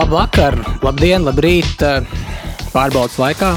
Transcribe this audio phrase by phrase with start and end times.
[0.00, 1.82] Labvakar, labdien, labrīt,
[2.72, 3.50] pārbaudas laikā.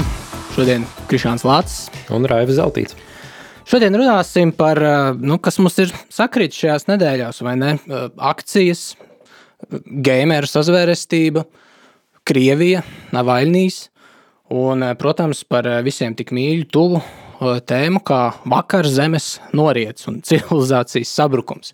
[0.52, 2.98] Šodien Krišāns Lācis un Raiva Zeltīts.
[3.64, 4.76] Šodien runāsim par,
[5.16, 7.70] nu, kas mums ir sakrīt šajās nedēļās, vai ne?
[8.28, 8.82] Akcijas,
[10.04, 11.46] gameru sazvērestība,
[12.28, 12.84] Krievija,
[13.16, 13.80] Navaļnīs
[14.52, 17.00] un, protams, par visiem tik mīļu, tuvu
[17.40, 18.20] tēmu kā
[18.52, 21.72] vakar zemes noriets un civilizācijas sabrukums.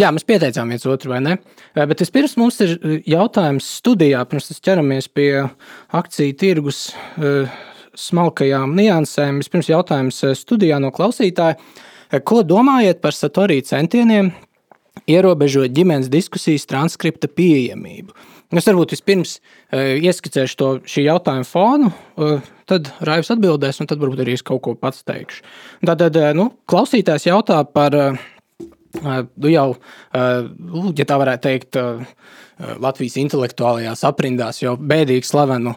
[0.00, 1.34] Jā, mēs pieteicām viens otru, vai ne?
[1.76, 5.28] Bet vispirms mums ir jautājums studijā, pirms mēs ķeramies pie
[5.92, 6.78] akciju tirgus
[8.00, 9.42] smalkajām niansēm.
[9.42, 11.58] Vispirms jautājums studijā no klausītāja.
[12.24, 14.32] Ko domājat par Satorī centieniem
[15.12, 18.16] ierobežot ģimenes diskusijas transkripta pieejamību?
[18.52, 19.38] Es varbūt vispirms
[19.72, 21.92] ieskicēšu to šī jautājuma fonu,
[22.68, 25.44] tad Raivs atbildēs, un tad varbūt arī es kaut ko pats teikšu.
[25.88, 27.96] Tātad, nu, klausītājs jautā par
[29.00, 29.66] Nu jau,
[30.12, 31.78] ja tā varētu teikt,
[32.82, 35.72] Latvijas intelektuālajās aprindās jau bēdīgi slavenu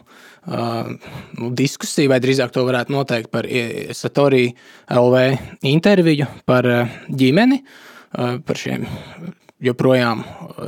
[0.46, 3.48] nu, diskusiju, vai drīzāk to varētu noteikt par
[3.96, 4.50] Satorī
[4.92, 5.24] LV
[5.66, 6.68] interviju par
[7.10, 7.62] ģimeni,
[8.12, 8.86] par šiem
[9.64, 10.20] joprojām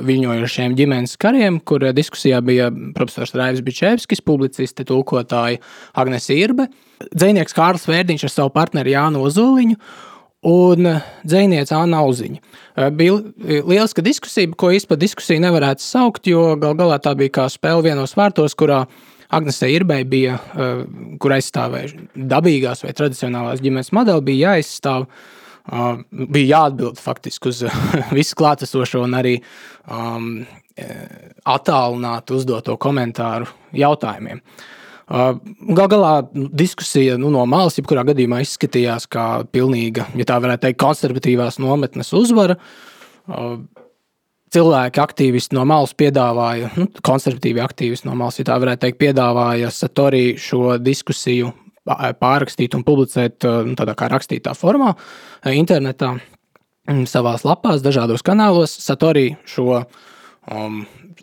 [0.09, 5.61] viļņojošiem ģimenes kariem, kur diskusijā bija profesors Raivs Bičevskis, publiciste, tulkotāja
[6.00, 6.70] Agnese Irbe,
[7.12, 9.77] dzēnieks Kārls Vērdiņš ar savu partneri Jānu Ozoliņu
[10.47, 10.89] un
[11.27, 12.41] dziniece Anna Uziņa.
[12.94, 13.19] Bija
[13.67, 18.14] lieliska diskusija, ko īstenībā diskusiju nevarētu saukt, jo gal galā tā bija kā spēle vienos
[18.19, 18.84] vārtos, kurā
[19.34, 20.39] Agnese Irbei bija,
[21.20, 25.09] kur aizstāvēja dabīgās vai tradicionālās ģimenes modeli, bija jāizstāv.
[26.09, 27.59] Bija jāatbild faktiski uz
[28.16, 29.34] visu klātesošo un arī
[29.92, 30.31] um,
[31.44, 34.41] attālināti uzdoto komentāru jautājumiem.
[34.41, 34.78] Uh,
[35.09, 40.67] Gal galā nu, diskusija nu, no malas, jebkurā gadījumā izskatījās kā pilnīga, ja tā varētu
[40.67, 42.59] teikt, konservatīvās nometnes uzvara.
[44.53, 49.72] Cilvēki, aktīvisti no malas piedāvāja, nu, konservatīvi aktīvisti no malas, ja tā varētu teikt, piedāvāja
[49.72, 51.55] Satorī šo diskusiju
[51.88, 54.91] pārrakstīt un publicēt nu, tādā kā rakstītā formā
[55.49, 56.19] internetā,
[57.09, 58.75] savās lapās, dažādos kanālos.
[58.84, 59.87] Satorī šo,
[60.53, 60.82] um,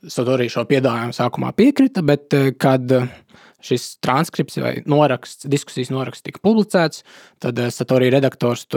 [0.09, 3.05] Satorī šo piedāvājumu sākumā piekrita, bet kad uh,
[3.65, 7.03] šis transkripts vai noraksts, diskusijas noraksts tika publicēts,
[7.43, 8.67] tad eh, Satorija redaktors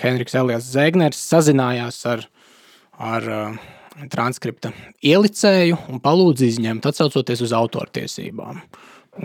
[0.00, 2.26] Henriks Elijas Zēgners sazinājās ar,
[3.00, 3.62] ar eh,
[4.12, 4.72] transkripta
[5.04, 8.60] ielicēju un palūdza izņemt, atsaucoties uz autortiesībām.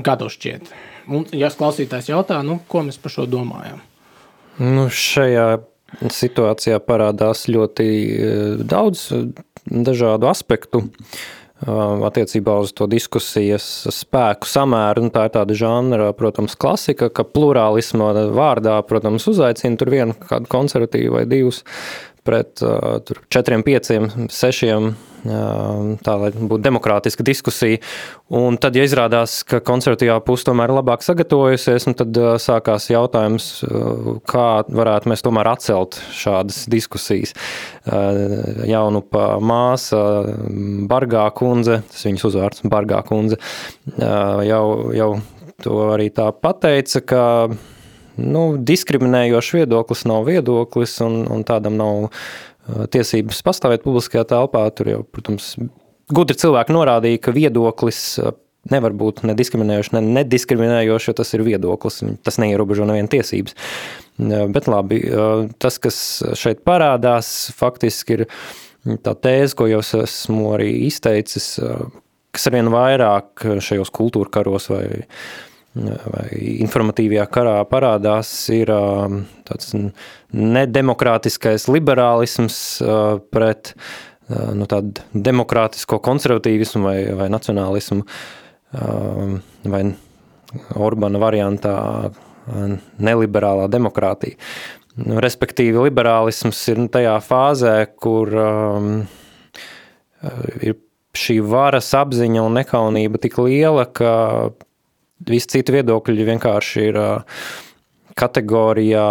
[0.06, 0.70] Kā tev šķiet?
[1.10, 3.82] Un, ja klausītājs jautā, nu, ko mēs par šo domājam?
[4.62, 5.56] Nu, šajā
[6.14, 9.10] situācijā parādās ļoti eh, daudz
[9.70, 10.86] dažādu aspektu.
[10.86, 11.26] Uh,
[11.68, 15.08] attiecībā uz to diskusijas spēku samēru.
[15.08, 20.50] Nu, tā ir tāda žanra, protams, klasika, ka plurālisma vārdā, protams, uzaicina tur vienu kādu
[20.52, 21.64] konservatīvu vai divus
[22.28, 23.00] pret uh,
[23.32, 24.94] četriem, pieciem, sešiem,
[25.24, 27.80] tā lai būtu demokrātiska diskusija.
[28.30, 33.50] Un tad, ja izrādās, ka konservatīvā puse tomēr ir labāk sagatavojusies, nu tad sākās jautājums,
[34.30, 37.34] kā varētu mēs tomēr atcelt šādas diskusijas.
[38.70, 40.04] Jaunu pa māsa
[40.90, 43.40] Bargā kundze, tas viņas uzvārds Bargā kundze,
[43.98, 44.64] jau,
[44.96, 45.12] jau
[45.64, 47.24] to arī tā pateica, ka
[48.20, 52.10] nu, diskriminējošs viedoklis nav viedoklis, un, un tādam nav
[52.94, 54.66] tiesības pastāvēt publiskajā telpā.
[54.76, 55.54] Tur jau, protams,
[56.14, 58.34] gudri cilvēki norādīja, ka viedoklis uh,
[58.70, 62.02] nevar būt ne diskriminējošs, ne nediskriminējošs, jo tas ir viedoklis.
[62.26, 63.56] Tas neierobežo nevienu tiesības.
[63.56, 65.02] Uh, bet labi,
[65.62, 66.00] tas, kas
[66.40, 68.26] šeit parādās, faktiski ir
[69.04, 71.54] tā tēze, ko jau esmu arī izteicis,
[72.36, 74.84] kas arvien vairāk šajos kultūra karos vai
[75.78, 76.28] vai
[76.64, 79.76] informatīvajā karā parādās, ir um, tāds
[80.34, 89.84] nedemokrātiskais liberālisms uh, pret uh, nu, tādu demokrātisko konservatīvismu vai, vai nacionālismu um, vai
[90.74, 91.78] Orbana variantā
[92.10, 94.40] uh, neliberālā demokrātija.
[95.00, 98.88] Nu, respektīvi, liberālisms ir tajā fāzē, kur um,
[100.60, 100.80] ir
[101.16, 104.50] šī varas apziņa un nekaunība tik liela, ka
[105.28, 107.00] visi citi viedokļi vienkārši ir
[108.20, 109.06] kategorijā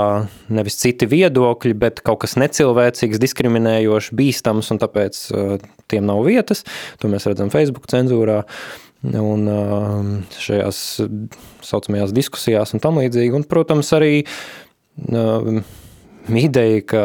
[0.53, 5.21] nevis citi viedokļi, bet kaut kas necilvēcīgs, diskriminējošs, bīstams, un tāpēc
[5.89, 6.65] tiem nav vietas.
[7.01, 8.43] To mēs redzam Facebook cenzūrā
[9.09, 9.49] un
[10.37, 10.83] šajās
[11.65, 13.37] saucamajās diskusijās un tam līdzīgi.
[13.39, 14.25] Un, protams, arī
[16.29, 17.05] ideja, ka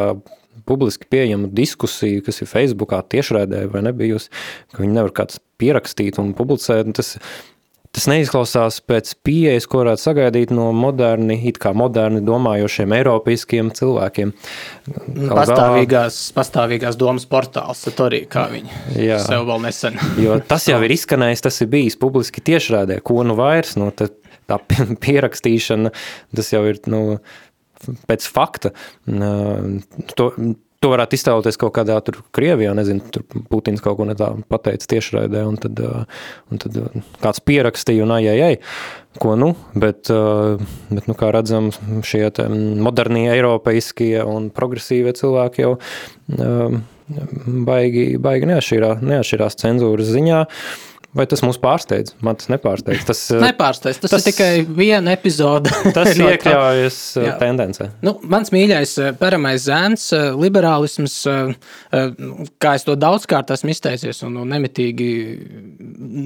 [0.67, 4.31] publiski pieejama diskusija, kas ir Facebookā tiešraidē vai nebijusi,
[4.73, 7.17] ka viņi nevar kāds pierakstīt un publicēt, tas
[7.93, 14.33] tas neizklausās pēc pieejas, ko varētu sagaidīt no moderni, it kā moderni domājošiem eiropiskiem cilvēkiem.
[15.29, 19.21] Pastāvīgās, pastāvīgās domas portāls, Satori, kā viņi Jā.
[19.27, 20.01] sev vēl nesen.
[20.21, 24.59] Jo tas jau ir izskanējis, tas ir bijis publiski tiešrādē, ko nu vairs, nu, tā
[25.05, 25.93] pierakstīšana,
[26.35, 27.03] tas jau ir, nu,
[28.09, 28.73] pēc fakta.
[29.05, 30.29] To,
[30.83, 35.45] to varētu iztēloties kaut kādā tur Krievijā, nezinu, tur Putins kaut ko nedā pateica tiešraidē,
[35.47, 35.80] un tad,
[36.51, 36.80] un tad
[37.24, 38.57] kāds pierakstīja un ai, ai, ai,
[39.24, 40.12] ko nu, bet,
[40.91, 41.71] bet nu, kā redzam,
[42.06, 42.25] šie
[42.83, 45.75] modernie, eiropeiskie un progresīvie cilvēki jau
[47.68, 50.41] baigi, baigi neatšķirās, neatšķirās cenzūras ziņā.
[50.44, 52.15] Uh, Vai tas mūs pārsteidz?
[52.25, 53.04] Man tas nepārsteidz.
[53.06, 54.00] Tas, eh, nepārsteidz.
[54.01, 55.69] Tas, tas ir tikai viena epizode.
[55.98, 57.36] Tas no iekļaujas eh, jā.
[57.42, 57.89] tendencē.
[58.06, 61.19] Nu, mans mīļais, eh, paramais zēns, liberālisms,
[62.62, 65.10] kā es to daudzkārt esmu izteicies un nemitīgi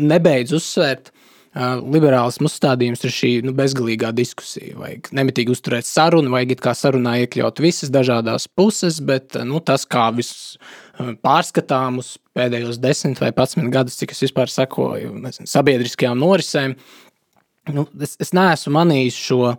[0.08, 1.12] nebeidz uzsvērt.
[1.58, 4.76] Liberālisms uzstādījums ir šī nu, bezgalīgā diskusija.
[4.78, 9.88] Vajag nemitīgi uzturēt sarunu, vajag it kā sarunā iekļaut visas dažādas puses, bet nu, tas,
[9.90, 10.60] kā viss
[10.98, 16.76] pārskatām uz pēdējos desmit vai patsmit gadus, cik es vispār sekoju nezinu, sabiedriskajām norisēm.
[17.76, 19.58] Nu, es, es neesmu manījis šo uh,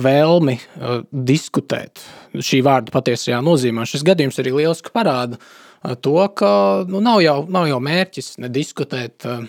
[0.00, 2.02] vēlmi uh, diskutēt
[2.34, 3.86] šī vārda patiesajā nozīmē.
[3.88, 6.52] Šis gadījums arī lieliski parāda uh, to, ka
[6.88, 9.26] nu, nav, jau, nav jau mērķis nediskutēt.
[9.26, 9.48] Uh,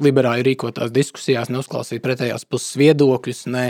[0.00, 3.64] liberāli rīkotās diskusijās, neuzklausīt pretējās puses viedokļus, ne,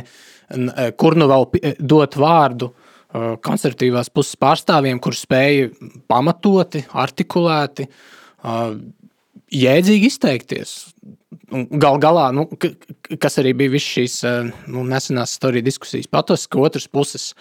[0.55, 1.49] ne, kur nu vēl
[1.91, 5.71] dot vārdu Uh, konservatīvās puses pārstāvjiem, kurš spēja
[6.11, 7.89] pamatoti, artikulēti,
[8.45, 8.77] uh,
[9.51, 10.77] jēdzīgi izteikties.
[11.51, 12.47] Gal galā, nu,
[13.19, 17.33] kas arī bija visas šīs uh, nu, nesenās storijas diskusijas patos, ka otras puses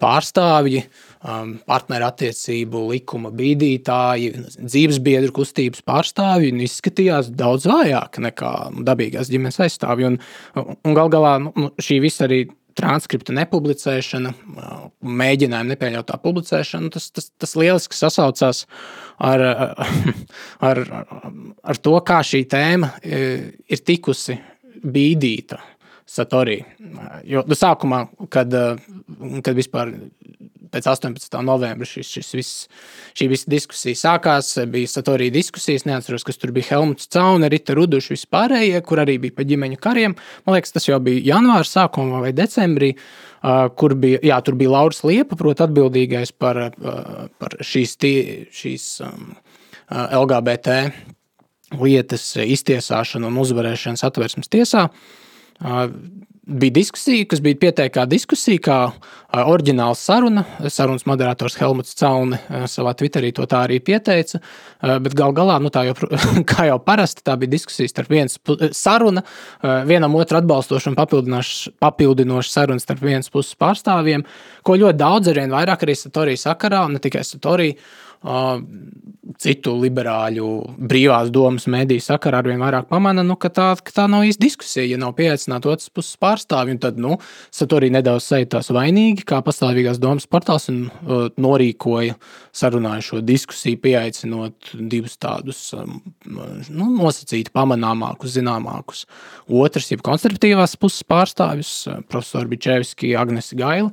[0.00, 0.82] pārstāvji,
[1.24, 8.52] um, partnerattiecību likuma bīdītāji, dzīvesbiedru kustības pārstāvji nu, izskatījās daudz vājāk nekā
[8.84, 10.10] dabīgās ģimenes aizstāvji.
[10.10, 10.18] Un,
[10.84, 12.44] un gal galā nu, šī visa arī
[12.80, 14.32] transkripta nepublicēšana,
[15.20, 18.64] mēģinājuma nepieļautā publicēšana, tas, tas, tas lieliski sasaucās
[19.30, 19.44] ar,
[20.70, 20.82] ar,
[21.62, 24.38] ar to, kā šī tēma ir tikusi
[24.80, 25.60] bīdīta
[26.10, 26.58] Satorī.
[27.28, 28.04] Jo nu, sākumā,
[28.34, 28.54] kad,
[29.46, 29.92] kad vispār
[30.70, 31.36] pēc 18.
[31.46, 32.64] novembra šis, šis viss,
[33.18, 34.52] šī visa diskusija sākās.
[34.70, 39.36] Bija Satorī diskusijas, neatceros, kas tur bija Helmuts Cauna, Rita Ruduši vispārējie, kur arī bija
[39.36, 40.16] pa ģimeņu kariem.
[40.46, 42.92] Man liekas, tas jau bija janvāra sākumā vai decembrī.
[43.80, 46.58] Kur bija, jā, tur bija Lauris Liepa, proti, atbildīgais par,
[47.40, 48.16] par šīs, tie,
[48.52, 49.30] šīs um,
[49.88, 50.82] LGBT
[51.80, 54.88] lietas iztiesāšanu un uzvarēšanu satversmes tiesā
[56.50, 58.78] bija diskusija, kas bija pieteikta diskusija, kā
[59.46, 60.44] oriģināla saruna.
[60.68, 62.38] Sarunas moderators Helmuts Cauni
[62.70, 64.40] savā Twitterī to tā arī pieteica.
[64.80, 65.94] Bet gal galā, nu, jau,
[66.50, 68.38] kā jau parasti, tā bija diskusija starp viens
[68.76, 69.22] saruna,
[69.86, 74.26] vienam otru atbalstošu un papildinošu sarunu starp vienas puses pārstāvjiem,
[74.66, 77.78] ko ļoti daudz arvien vairāk arī Satorija sakarā, un ne tikai Satorija
[79.40, 80.46] citu liberāļu
[80.90, 84.42] brīvās domas mediju sakarā ar vien vairāk pamana, nu, ka, tā, ka tā nav īsta
[84.42, 84.84] diskusija.
[84.84, 87.16] Ja nav pieaicināta otras puses pārstāvji, tad nu,
[87.54, 92.18] Satorī nedaudz sajūtās vainīgi, kā pastāvīgās domas portāls un uh, norīkoja
[92.56, 99.06] sarunāju šo diskusiju, pieaicinot divus tādus um, nu, nosacīti pamanāmākus, zināmākus.
[99.48, 101.72] Otrs ir konservatīvās puses pārstāvis,
[102.10, 103.88] profesori Bičevski, Agnes Gaila,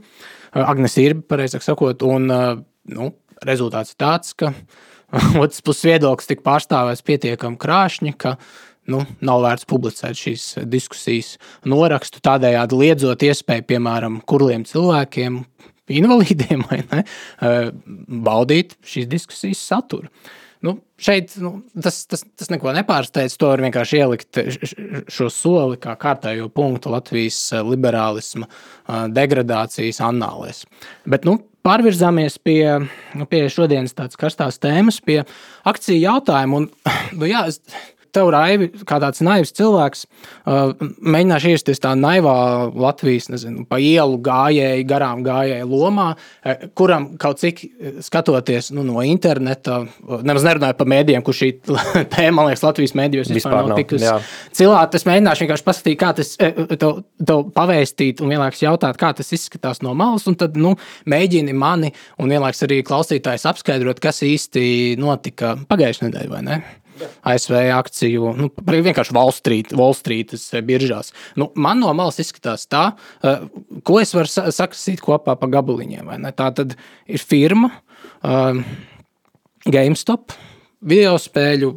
[0.57, 3.11] Agnes Irbi, pareizāk sakot, un nu,
[3.45, 4.53] rezultāts ir tāds, ka
[5.43, 8.37] otrs puses viedoklis tika pārstāvēts pietiekami krāšņi, ka
[8.91, 11.35] nu, nav vērts publicēt šīs diskusijas
[11.67, 15.41] norakstu, tādējādi liedzot iespēju, piemēram, kurliem cilvēkiem,
[15.99, 17.71] invalīdiem, ne, eh,
[18.27, 20.11] baudīt šīs diskusijas saturu.
[20.65, 23.35] Nu, šeit nu, tas, tas, tas neko nepārsteidz.
[23.37, 24.39] To var vienkārši ielikt
[25.13, 30.63] šo soli kā kārtējo punktu Latvijas liberālisma eh, degradācijas annālēs.
[31.05, 31.37] Bet nu,
[31.67, 32.61] pārvirzāmies pie,
[33.17, 35.21] nu, pie šodienas tādas karstās tēmas, pie
[35.67, 36.63] akciju jautājumu.
[36.63, 36.69] Un,
[37.19, 37.61] nu, jā, es,
[38.15, 42.35] tev, Raivi, kā tāds naivs cilvēks, uh, mēģināšu ierasties tā naivā
[42.77, 47.63] Latvijas, nezinu, pa ielu gājēju, garām gājēju lomā, uh, kuram kaut cik
[48.05, 51.51] skatoties nu, no interneta, uh, nemaz nerunāju par mēdījiem, kur šī
[52.15, 54.11] tēma, man liekas, Latvijas mēdījos vispār nav tikusi
[54.57, 54.99] cilāta.
[54.99, 59.83] Es mēģināšu vienkārši paskatīt, kā tas tev, tev pavēstīt un vienlaikus jautāt, kā tas izskatās
[59.85, 60.75] no malas, un tad, nu,
[61.09, 66.59] mēģini mani un vienlaikus arī klausītājs apskaidrot, kas īsti notika pagājušajā nedēļā, vai ne?
[67.27, 71.13] ASV akciju, nu, vienkārši Wall Street, Wall Streetas biržās.
[71.39, 73.47] Nu, man no malas izskatās tā, uh,
[73.87, 76.13] ko es varu sakristīt kopā pa gabaliņiem.
[76.37, 76.77] Tā tad
[77.07, 78.63] ir firma uh,
[79.67, 80.35] GameStop,
[80.87, 81.75] video spēļu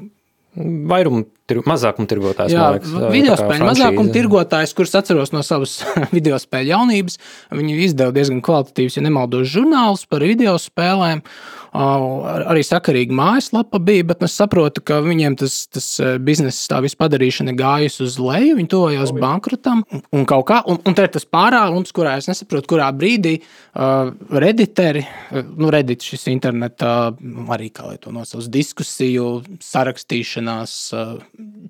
[0.90, 2.54] vairumu tir, mazākumtirgotājs.
[2.54, 5.78] Jā, liekas, video spēļu mazākumtirgotājs, kurus atceros no savas
[6.16, 7.18] video spēļu jaunības.
[7.54, 11.22] Viņi izdeva diezgan kvalitatīvus, ja nemaldos, žurnālus par video spēlēm.
[11.70, 15.86] Arī sakarīga mājaslapa bija, bet es saprotu, ka viņiem tas, tas
[16.18, 18.56] biznesa tā vispadarīšana gājusi uz leju.
[18.58, 20.58] Viņi tojās bankrotam un kaut kā.
[20.66, 24.10] Un, un te ir tas pārāvums, kurā es nesaprotu, kurā brīdī uh,
[24.42, 25.04] rediteri,
[25.46, 27.12] nu, redit šis interneta
[27.54, 29.28] arī, kā lai to nosauc, diskusiju,
[29.62, 30.76] sarakstīšanās,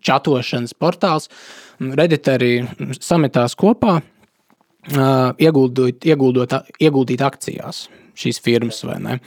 [0.00, 1.28] čatošanas portāls.
[1.80, 2.64] Rediteri
[3.04, 7.90] sametās kopā, uh, ieguldot, ieguldot, ieguldīt akcijās
[8.20, 9.18] šīs firmas vai ne.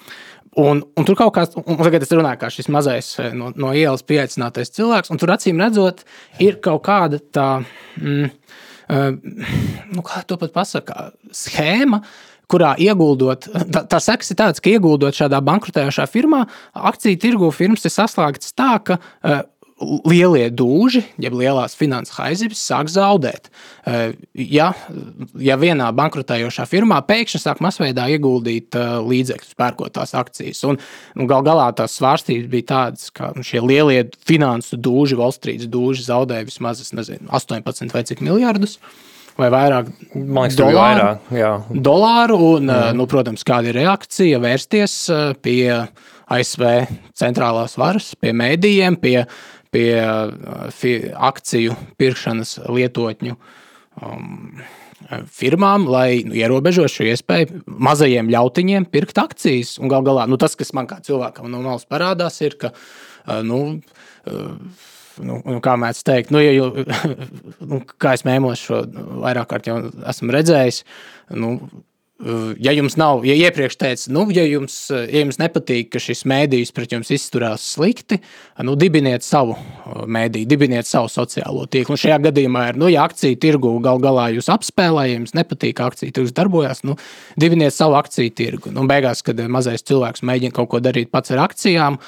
[0.60, 3.72] Un, un tur kaut kāds, un tagad es runāju, kā šis mazais eh, no, no
[3.74, 6.04] ielas pieaicinātais cilvēks, un tur acīm redzot,
[6.44, 7.48] ir kaut kāda tā,
[7.98, 8.28] mm,
[8.94, 9.10] uh,
[9.96, 12.04] nu, kā to pat pasakā, schēma,
[12.54, 16.44] kurā ieguldot, tā, tā sekas ir tāds, ka ieguldot šādā bankrotējošā firmā,
[16.92, 19.42] akciju tirgu firmas ir saslēgts tā, ka uh,
[20.08, 23.50] lielie dūži, jeb lielās finanses haizivs, sāk zaudēt.
[24.34, 24.72] Ja,
[25.40, 31.46] ja vienā bankrotējošā firmā pēkšņi sāk masveidā ieguldīt līdzekļus, pērkot tās akcijas, un nu, gal
[31.46, 36.84] galā tās svārstības bija tādas, ka šie lielie finansu dūži, Wall Street dūži zaudēja vismaz
[36.94, 38.80] nezinu, 18 vai cik miljardus
[39.40, 41.52] vai vairāk Man liekas, dolāru, vairāk, jā.
[41.74, 42.98] dolāru un, mm.
[43.00, 44.98] nu, protams, kāda ir reakcija vērsties
[45.42, 45.64] pie
[46.34, 46.64] ASV
[47.18, 49.18] centrālās varas, pie mēdījiem, pie
[49.74, 49.90] pie
[51.14, 54.62] akciju pirkšanas lietotņu um,
[55.34, 59.76] firmām, lai nu, ierobežotu šo iespēju mazajiem ļautiņiem pirkt akcijas.
[59.82, 63.42] Un gal galā nu, tas, kas man kā cilvēkam no malas parādās, ir, ka, uh,
[63.46, 63.62] nu,
[64.30, 66.70] uh, nu, nu, kā mēdz teikt, nu, ja,
[67.72, 68.84] nu, kā es mēmos šo
[69.26, 69.80] vairāk kārt jau
[70.14, 70.84] esmu redzējis,
[71.40, 71.56] nu,
[72.58, 76.72] ja jums nav, ja iepriekš teica, nu, ja jums, ja jums nepatīk, ka šis mēdījis
[76.76, 78.20] pret jums izturās slikti,
[78.64, 79.58] nu, dibiniet savu
[80.08, 81.96] mēdīju, dibiniet savu sociālo tīklu.
[81.96, 85.82] Un šajā gadījumā ir, nu, ja akciju tirgu gal galā jūs apspēlē, ja jums nepatīk,
[85.84, 86.96] akciju tirgus darbojas, nu,
[87.40, 88.72] dibiniet savu akciju tirgu.
[88.72, 92.00] Un beigās, kad mazais cilvēks mēģina kaut ko darīt pats ar akcijām,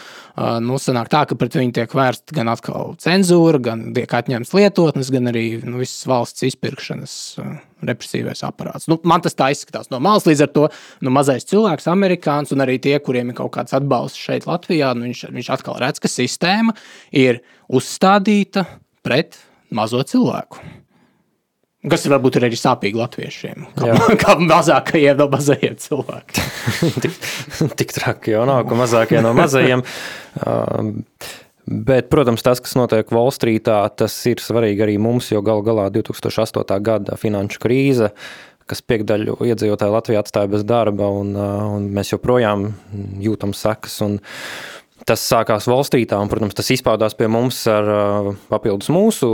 [0.64, 5.12] nu, sanāk tā, ka pret viņu tiek vērsta gan atkal cenzūra, gan tiek atņemts lietotnes,
[5.14, 7.18] gan arī nu, visas valsts izpirkšanas
[7.90, 8.90] represīvais aparāts.
[8.92, 10.28] Nu, man tas tā izskatās no malas.
[10.30, 10.68] Līdz ar to
[11.06, 15.10] nu, mazais cilvēks, amerikānis un arī tie, kuriem ir kaut kāds atbalsts šeit, Latvijā, nu,
[15.10, 16.76] viņš, viņš atkal redz, ka sistēma
[17.16, 18.66] ir uzstādīta
[19.06, 19.40] pret
[19.76, 20.64] mazo cilvēku.
[21.86, 26.54] Kas varbūt ir arī sāpīgi latviešiem, kā, kā mazākajiem no mazajiem cilvēkiem.
[27.04, 27.20] tik,
[27.78, 29.86] tik traki jau nav, ka mazākie no mazajiem.
[30.42, 30.94] Uh,
[31.66, 36.78] Bet, protams, tas, kas notiek Wallstreetā, tas ir svarīgi arī mums, jo gal galā 2008.
[36.86, 38.12] gada finanšu krīze,
[38.70, 42.68] kas piekdaļu iedzīvotāju Latvijā atstāja bez darba, un, un mēs joprojām
[43.22, 43.98] jūtam sekas.
[45.10, 47.90] Tas sākās Wallstreetā, un, protams, tas izpaudās pie mums ar
[48.52, 49.32] papildus mūsu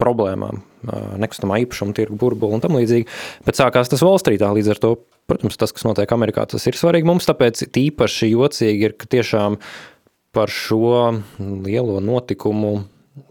[0.00, 0.62] problēmām,
[1.20, 3.08] nekustamā īpašuma tirgu burbuli un tam līdzīgi.
[3.44, 4.94] Bet sākās tas Wallstreetā, līdz ar to,
[5.28, 9.60] protams, tas, kas notiek Amerikā, tas ir svarīgi mums, tāpēc tīpaši jocīgi ir, ka tiešām
[10.36, 10.92] par šo
[11.40, 12.76] lielo notikumu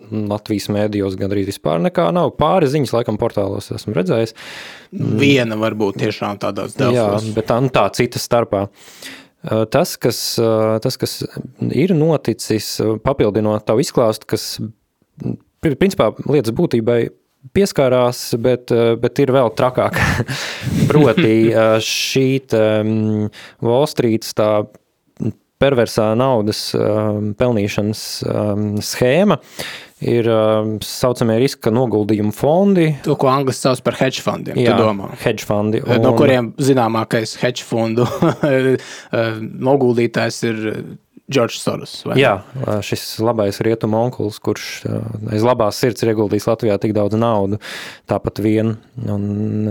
[0.10, 2.32] Latvijas mēdījos gandrīz vispār nekā nav.
[2.40, 4.34] Pāris ziņas, laikam, portālos esmu redzējis.
[4.94, 7.26] Viena varbūt tiešām tādās delfos.
[7.26, 8.66] Jā, bet tā, nu, tā citas starpā.
[9.74, 10.22] Tas kas,
[10.82, 11.20] tas, kas
[11.70, 12.72] ir noticis,
[13.06, 14.48] papildinot tavu izklāstu, kas,
[15.62, 17.00] principā, lietas būtībai
[17.54, 20.00] pieskārās, bet, bet ir vēl trakāk.
[20.90, 21.36] Proti,
[21.86, 22.28] šī
[23.62, 24.50] Wall Street tā
[25.62, 29.40] perversā naudas um, pelnīšanas um, schēma
[30.06, 32.90] ir um, saucamie riska noguldījumu fondi.
[33.06, 34.76] To, ko angļuiski sauc par hedge fondiem, Jā,
[35.24, 35.82] hedge fondi.
[35.86, 36.04] Un...
[36.04, 38.08] No kuriem zināmākais hedge fondu
[39.70, 40.62] noguldītājs ir
[41.32, 41.94] Džordžs Soros.
[42.20, 42.36] Jā,
[42.86, 44.68] šis labais rietumu onkulis, kurš
[45.34, 47.58] aiz labās sirds ir ieguldījis Latvijā tik daudz naudu,
[48.10, 48.76] tāpat vien,
[49.10, 49.26] un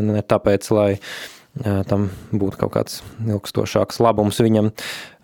[0.08, 0.90] ne tāpēc, lai
[1.86, 4.72] tam būtu kaut kāds ilgstošāks labums viņam.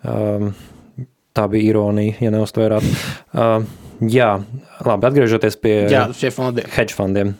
[0.01, 2.83] Tā bija ironija, ja neustvērāt.
[4.11, 4.29] Jā,
[4.81, 6.67] labi, atgriežoties pie Jā, fondiem.
[6.73, 7.35] hedge fondiem.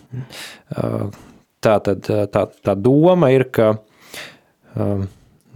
[1.62, 3.74] Tā, tad, tā, tā doma ir, ka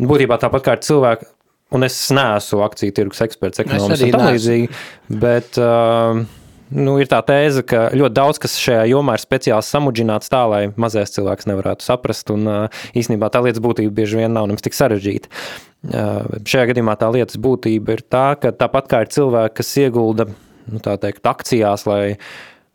[0.02, 1.30] būtībā tāpat kā ar cilvēku,
[1.78, 4.68] un es neesmu akciju tirgus eksperts, ekonomists un tā līdzīgi,
[5.22, 6.26] bet uh,
[6.74, 10.62] nu, ir tā tēze, ka ļoti daudz kas šajā jomā ir speciāli samudžināts tā, lai
[10.82, 12.32] mazais cilvēks nevarētu saprast.
[12.34, 12.50] Un
[12.98, 15.30] īstenībā tā lietas būtība bieži vien nav nemaz tik sarežģīta.
[15.92, 20.82] Šajā gadījumā tā lietas būtība ir tā, ka tāpat kā ir cilvēki, kas iegulda nu,
[20.82, 22.18] teikt, akcijās, lai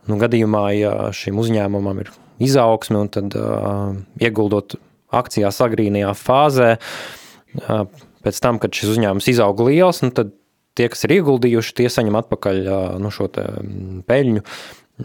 [0.08, 4.78] nu, gadījumā, ja šim uzņēmumam ir izaugsme un tad uh, ieguldot
[5.16, 7.82] akcijās agrīnajā fāzē, uh,
[8.24, 10.32] pēc tam, kad šis uzņēmums izauga liels, nu, tad
[10.78, 12.62] tie, kas ir ieguldījuši, tie saņem atpakaļ
[13.02, 13.26] nu, šo
[14.08, 14.44] peļņu.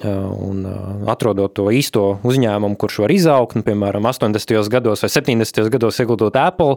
[0.04, 0.66] Un
[1.08, 4.58] atrodot to īsto uzņēmumu, kurš var izaugt, nu, piemēram, 80.
[4.74, 5.62] gados vai 70.
[5.72, 6.76] gados ieguldot Apple,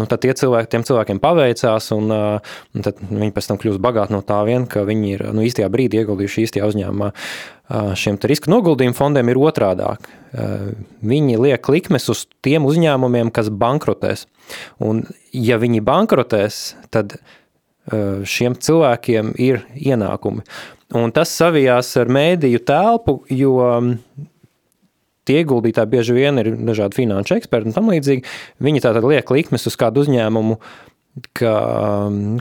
[0.00, 4.22] nu, tad cilvēki, tiem cilvēkiem paveicās, un, un tad viņi pēc tam kļūst bagāti no
[4.24, 7.12] tā vien, ka viņi ir nu, īstajā brīdī ieguldījuši īstajā uzņēmumā.
[7.96, 10.08] Šiem riska noguldījumu fondiem ir otrādāk.
[11.04, 14.26] Viņi liek likmes uz tiem uzņēmumiem, kas bankrotēs.
[14.84, 17.16] Un, ja viņi bankrotēs, tad
[18.28, 20.44] šiem cilvēkiem ir ienākumi.
[20.94, 23.56] Un tas savijās ar mēdīju telpu, jo
[25.24, 28.24] tie ieguldītāji bieži vien ir dažādi finanšu eksperti un tam līdzīgi.
[28.64, 30.58] Viņi tātad liek likmes uz kādu uzņēmumu,
[31.32, 31.54] ka,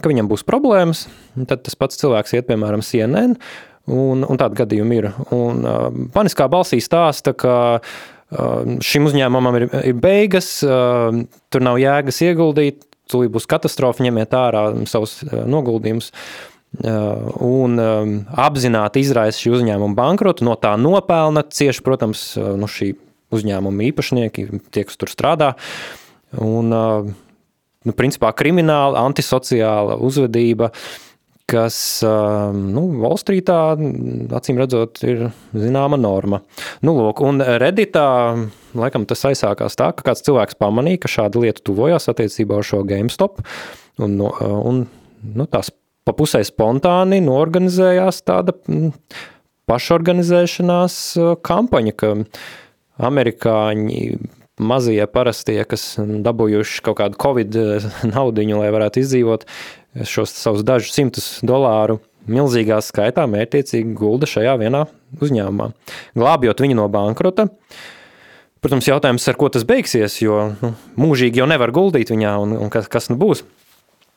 [0.03, 1.05] ka viņam būs problēmas.
[1.49, 3.37] Tad tas pats cilvēks iet, piemēram, CNN,
[3.93, 5.11] un, un tādi gadījumi ir.
[5.35, 5.85] Un uh,
[6.15, 11.23] paniskā balsī stāsta, ka uh, šim uzņēmumam ir, ir beigas, uh,
[11.53, 16.11] tur nav jēgas ieguldīt, tūlīt būs katastrofa, ņemiet ārā savus noguldījumus.
[16.81, 17.77] Un
[18.33, 22.95] apzināti izraisa šī uzņēmuma bankrotu, no tā nopelna cieši, protams, nu, šī
[23.33, 25.53] uzņēmuma īpašnieki, tie, kas tur strādā.
[26.41, 30.71] Un, nu, principā krimināla, antisociāla uzvedība,
[31.53, 33.59] kas nu, Wallstreetā,
[34.39, 36.41] acīm redzot, ir zināma norma.
[36.81, 38.07] Nu, lūk, un Redditā
[38.73, 42.81] laikam tas aizsākās tā, ka kāds cilvēks pamanīja, ka šāda lieta tuvojās attiecībā uz šo
[42.89, 43.43] GameStop,
[44.01, 45.69] un, un nu, tās
[46.03, 48.93] pa pusē spontāni norganizējās tāda mm,
[49.69, 50.97] pašorganizēšanās
[51.45, 52.13] kampaņa, ka
[53.03, 54.01] amerikāņi
[54.63, 57.57] mazie parastie, kas dabūjuši kaut kādu covid
[58.13, 59.47] naudiņu, lai varētu izdzīvot
[60.09, 64.85] šos savus dažus simtus dolāru, milzīgā skaitā mērķiecīgi gulda šajā vienā
[65.19, 65.71] uzņēmumā,
[66.17, 67.49] glābjot viņu no bankrota.
[68.63, 72.71] Protams, jautājums, ar ko tas beigsies, jo nu, mūžīgi jau nevar guldīt viņā, un, un
[72.71, 73.43] kas, kas nu būs.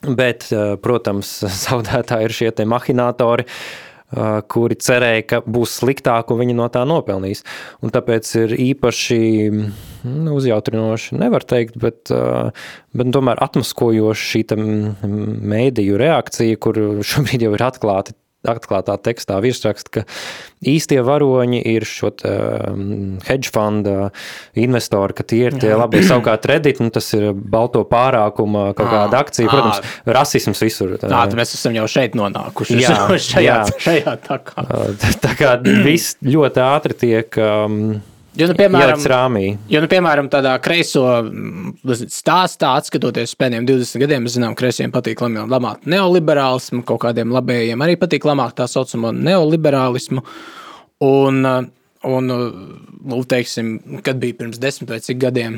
[0.04, 6.56] Bet, eh, protams, zaudētāji ir šie mahinātori, eh, kuri cerēja, ka būs sliktāk, un viņi
[6.58, 7.42] no tā nopelnīs.
[7.82, 9.20] Un tāpēc ir īpaši
[10.04, 12.52] nu, uzjautrinoši, nevar teikt, bet, eh,
[12.92, 14.44] bet tomēr atmaskojoši šī
[15.54, 16.80] mēdīju reakcija, kur
[17.14, 20.02] šobrīd jau ir atklāti atklātā tekstā virsraksta, ka
[20.66, 24.10] īstie varoņi ir šo um, hedge fonda
[24.58, 29.22] investori, ka tie ir tie labie savukārt Reddit, nu tas ir balto pārākuma kaut kāda
[29.24, 30.16] akcija, protams, à.
[30.18, 30.96] rasisms visur.
[31.00, 32.98] Tā, tā mēs esam jau šeit nonākuši, jā,
[33.30, 33.62] šajā, jā.
[33.86, 34.66] šajā tā kā.
[35.26, 37.96] Tā kā viss ļoti ātri tiek um,
[38.36, 39.00] Jo, nu, piemēram,
[39.72, 44.92] jo, nu, piemēram, tādā kreiso mm, stāstā, skatoties pēdējiem 20 gadiem, mēs zinām, ka kreisiem
[44.92, 50.24] patīk lamāt neoliberālismu, kaut kādiem labējiem arī patīk lamāt tā saucamo neoliberālismu.
[51.06, 51.40] Un,
[52.08, 55.56] un nu, teiksim, kad bija pirms desmit vai cik gadiem,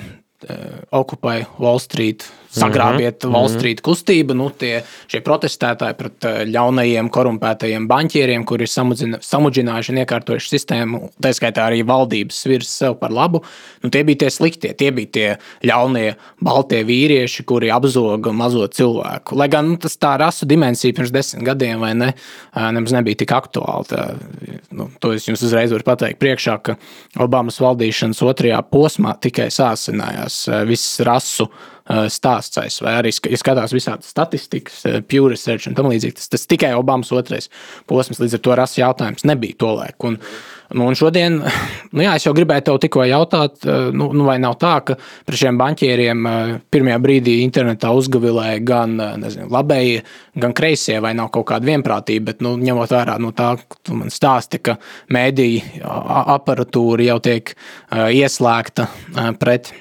[0.94, 2.22] okupēja Wall Street,
[2.54, 3.34] sagrābiet mm -hmm.
[3.34, 4.34] Wall Street kustību.
[4.34, 4.82] Nu, tie,
[5.24, 8.68] protestētāji pret ļaunajiem, korumpētajiem banķieriem, kuri ir
[9.20, 13.42] samudžinājuši un iekārtojuši sistēmu, tā skaitā arī valdības virs sev par labu.
[13.82, 19.36] Nu, tie bija tie sliktie, tie bija tie ļaunie baltie vīrieši, kuri apzoga mazo cilvēku.
[19.36, 22.12] Lai gan nu, tas tā rasu dimensija pirms desmit gadiem vai ne,
[22.54, 23.84] nemaz nebija tik aktuāla.
[23.88, 24.14] Tā,
[24.70, 26.76] nu, to es jums uzreiz varu pateikt priekšā, ka
[27.18, 30.27] Obamas valdīšanas otrajā posmā tikai sāsinājās
[30.68, 31.48] viss rasu
[31.88, 32.84] Eh, stāsts ASV.
[32.84, 37.08] Arī, ja skatās visādas statistikas, eh, Pew Research un tam līdzīgi, tas, tas tikai Obamas
[37.16, 37.48] otrais
[37.88, 40.12] posms, līdz ar to rasu jautājums nebija to laiku.
[40.12, 40.22] Un,
[40.68, 41.38] Nu, un šodien,
[41.96, 44.98] nu jā, es jau gribēju tev tikko jautāt, eh, nu, nu vai nav tā, ka
[45.24, 46.28] par šiem banķieriem
[46.68, 50.04] pirmajā brīdī internetā uzgavilēja gan nezinu, labējie,
[50.36, 53.96] gan kreisie, vai nav kaut kāda vienprātība, bet nu, ņemot vērā no tā, ka tu
[53.96, 54.76] man stāsti, ka
[55.08, 55.88] mēdīja
[56.36, 57.56] aparatūra jau tiek
[57.88, 58.90] ieslēgta
[59.40, 59.72] pret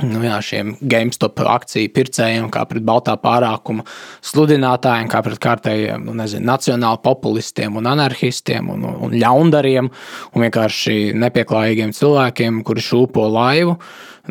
[0.00, 3.84] nu, jā, šiem GameStop akciju pircējiem, kā pret baltā pārākuma
[4.24, 11.12] sludinātājiem, kā pret kārtējiem nu, nezinu, nacionāli populistiem un anarchistiem un, un ļaundariem un vienkārši
[11.20, 13.76] nepieklājīgiem cilvēkiem, kuri šūpo laivu.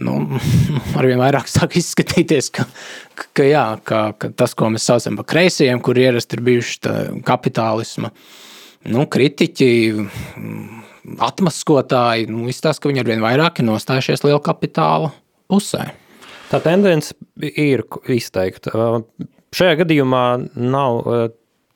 [0.02, 0.18] Nu,
[1.00, 2.66] arvien vairāk sāk izskatīties, ka,
[3.22, 6.96] ka, jā, ka, ka tas, ko mēs saucam par kreisajiem, kur ierasti ir bijuši
[7.28, 8.12] kapitālisma
[8.92, 9.72] nu, kritiķi,
[11.22, 15.12] atmaskotāji, nu, izstāsta, ka viņi arvien vairāk ir nostājušies liela kapitāla
[15.52, 15.90] pusē.
[16.52, 18.74] Tā tendence ir izteikta.
[19.56, 21.06] Šajā gadījumā nav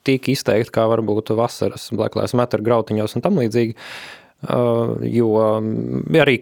[0.06, 3.76] tik izteikta, kā varbūt vasaras Lives Matter grautiņos un tam līdzīgi.
[5.16, 5.28] Jo
[6.20, 6.34] arī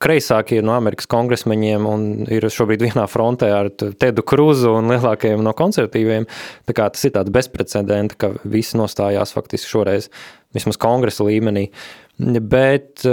[0.00, 1.84] kreisākie no Amerikas kongresmeņiem
[2.32, 6.24] ir šobrīd vienā frontē ar Tedu Kruzu un lielākajiem no konservatīviem.
[6.72, 10.08] Tas ir tāds bezprecedenta, ka visi nostājās faktiski šoreiz
[10.56, 11.68] vismaz kongresa līmenī.
[12.16, 13.04] Bet,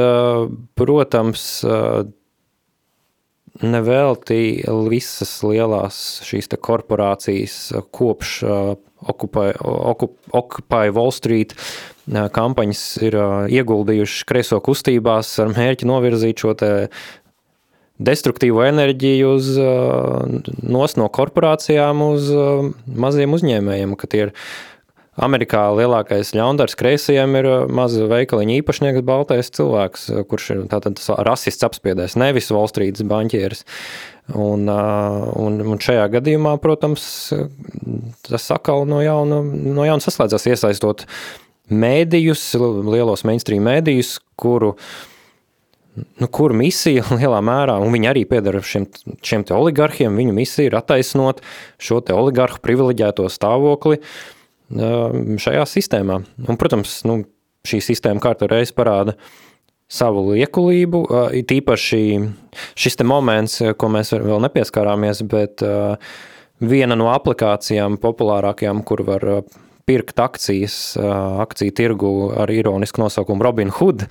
[0.80, 1.46] protams,
[3.60, 7.58] nevelti visas lielās šīs korporācijas
[7.92, 8.38] kopš
[9.02, 9.56] Occupy,
[10.38, 11.56] Occupy Wall Street
[12.08, 13.18] kampaņas ir
[13.50, 16.54] ieguldījuši kreiso kustībās ar mērķi novirzīt šo
[18.02, 19.50] destruktīvo enerģiju uz,
[20.62, 22.30] nos no korporācijām uz
[22.86, 24.36] maziem uzņēmējiem, ka tie ir
[25.22, 32.18] Amerikā lielākais ļaundars kreisajiem ir maza veikaliņa īpašnieks, baltais cilvēks, kurš ir tātad rasists apspiedējs,
[32.20, 33.66] nevis Wall Street banķieris.
[34.32, 37.04] Un, un, un šajā gadījumā, protams,
[38.28, 41.06] tas atkal no jauna, no jauna saslēdzās iesaistot
[41.72, 42.46] mēdījus,
[42.88, 44.92] lielos mainstream mēdījus, kuru uh,
[45.96, 48.88] nu, kur misija lielā mērā, un viņi arī piedara šiem,
[49.26, 51.42] šiem oligarhiem, viņu misija ir attaisnot
[51.82, 54.02] šo oligarhu privileģēto stāvokli
[54.72, 56.22] šajā sistēmā.
[56.48, 57.22] Un, protams, nu,
[57.68, 59.18] šī sistēma kārtu reiz parāda
[59.92, 61.04] savu liekulību,
[61.36, 62.04] it īpaši
[62.80, 65.64] šis moments, ko mēs vēl nepieskārāmies, bet
[66.62, 69.28] viena no aplikācijām populārākajām, kur var
[69.90, 70.96] pirkt akcijas
[71.44, 74.06] akciju tirgu ar ironisku nosaukumu Robin Hood,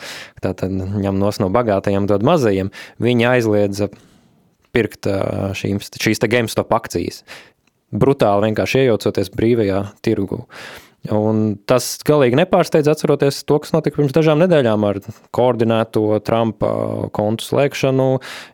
[0.44, 3.88] tātad ņem nos no bagātajiem, dod mazajiem, viņi aizliedza
[4.74, 5.08] pirkt
[5.56, 7.24] šīm, šīs te GameStop akcijas.
[7.90, 10.44] Brutāli vienkārši iejaucoties brīvajā tirgu.
[11.10, 15.00] Un tas galīgi nepārsteidz, atceroties to, kas notika pirms dažām nedēļām ar
[15.34, 16.72] koordinēto Trumpa
[17.16, 18.08] kontu slēgšanu,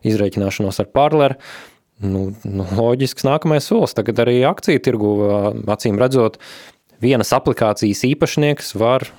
[0.07, 1.37] izreikināšanos ar Parleru.
[1.97, 3.95] Nu, nu, loģisks nākamais solis.
[3.97, 5.13] Tagad arī akciju tirgu
[5.73, 6.37] acīm redzot,
[7.03, 9.09] vienas aplikācijas īpašnieks var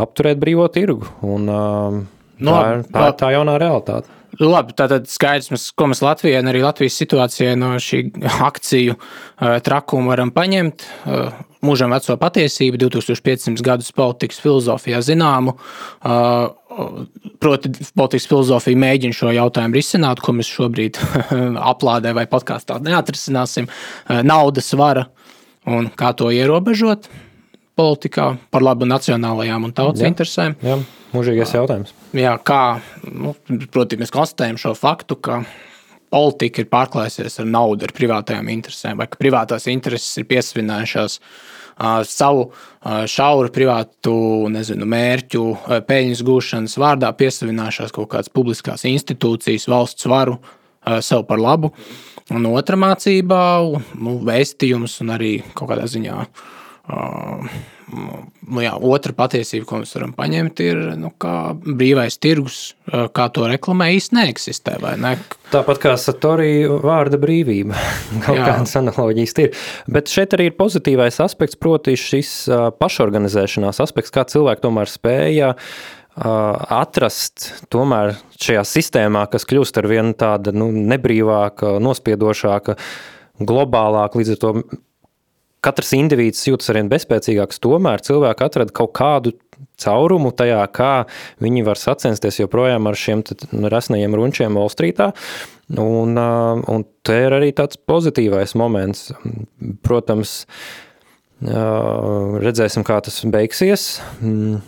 [0.00, 1.08] apturēt brīvo tirgu.
[1.22, 4.19] Un, no, tā, ir, tā ir tā jaunā realitāte.
[4.40, 8.06] Labi, tātad skaidrs, mēs, ko mēs Latvijai un arī Latvijas situācijai no šī
[8.46, 10.86] akciju uh, trakuma varam paņemt.
[11.04, 15.58] Uh, mūžam veco patiesību, 2500 gadus politikas filozofijā zināmu.
[16.00, 16.56] Uh,
[17.42, 21.00] proti, politikas filozofija mēģina šo jautājumu risināt, ko mēs šobrīd
[21.72, 23.68] aplādē vai podkāstā neatrisināsim.
[24.24, 25.10] Naudas vara
[25.68, 27.10] un kā to ierobežot
[27.80, 30.56] politikā par labu nacionālajām un tautas jā, interesēm.
[30.64, 30.76] Jā,
[31.14, 31.94] mūžīgais jautājums.
[32.16, 33.34] Jā, kā, nu,
[33.72, 35.40] protams, mēs konstatējam šo faktu, ka
[36.10, 42.00] politika ir pārklājusies ar naudu, ar privātajām interesēm, vai ka privātās intereses ir piesavinājušās uh,
[42.06, 44.14] savu uh, šauru privātu
[44.52, 51.26] nezinu, mērķu, uh, peļņas gūšanas vārdā, piesavinājušās kaut kādas publiskās institūcijas, valsts varu uh, sev
[51.30, 51.72] par labu.
[52.30, 53.38] Un otra mācība,
[53.98, 56.18] nu, vēstījums un arī kaut kādā ziņā.
[56.26, 61.12] Uh, nu, jā, otra patiesība, ko mēs varam paņemt, ir nu,
[61.66, 64.76] brīvais tirgus, kā to reklamē, īstenībā neeksistē.
[65.00, 65.14] Ne?
[65.52, 67.78] Tāpat kā Satorija vārda brīvība,
[68.24, 68.48] kaut jā.
[68.48, 69.54] kādas analogijas ir.
[69.90, 72.34] Bet šeit arī ir pozitīvais aspekts, proti, šis
[72.80, 75.64] pašorganizēšanās aspekts, kā cilvēki tomēr spēja uh,
[76.18, 82.76] atrast tomēr šajā sistēmā, kas kļūst ar vien tāda nu, nebrīvāka, nospiedošāka,
[83.40, 84.52] globālāka, līdz ar to
[85.64, 89.34] katrs indivīds jūtas arvien bezspēcīgāks, tomēr cilvēki atrada kaut kādu
[89.80, 90.92] caurumu tajā, kā
[91.42, 93.24] viņi var sacensties joprojām ar šiem
[93.72, 95.10] resnajiem runčiem Wall Streetā.
[95.70, 99.10] Un, un te ir arī tāds pozitīvais moments.
[99.86, 100.40] Protams,
[101.40, 103.92] redzēsim, kā tas beigsies.
[104.20, 104.60] Mm,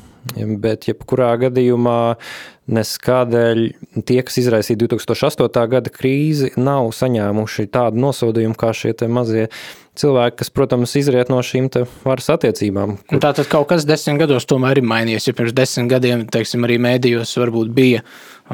[0.63, 2.15] Bet, jebkurā gadījumā,
[2.71, 3.63] neskādēļ
[4.07, 5.65] tie, kas izraisīja 2008.
[5.73, 9.49] gada krīzi, nav saņēmuši tādu nosodījumu kā šie mazie
[9.99, 11.69] cilvēki, kas, protams, izriet no šīm
[12.05, 12.97] varas attiecībām.
[13.05, 13.23] Kur...
[13.23, 15.29] Tātad kaut kas desmit gados tomēr ir mainījies.
[15.29, 18.01] Ja pirms desmit gadiem, teiksim, arī mēdījos varbūt bija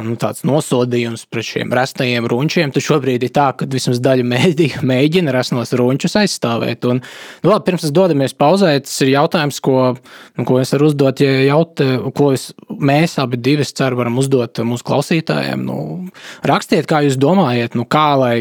[0.02, 4.82] nu, tāds nosodījums pret šiem restajiem runčiem, tad šobrīd ir tā, ka vismaz daļa mēdīja
[4.86, 6.86] mēģina resnos runčus aizstāvēt.
[6.90, 9.78] Un, nu, labi, pirms mēs dodamies pauzē, tas ir jautājums, ko,
[10.38, 11.82] nu, ko es varu uzdot, ja jaut,
[12.18, 15.62] ko es, mēs abi divi, ceru, varam uzdot mūsu klausītājiem.
[15.66, 15.78] Nu,
[16.46, 18.36] rakstiet, kā jūs domājat, nu, kā lai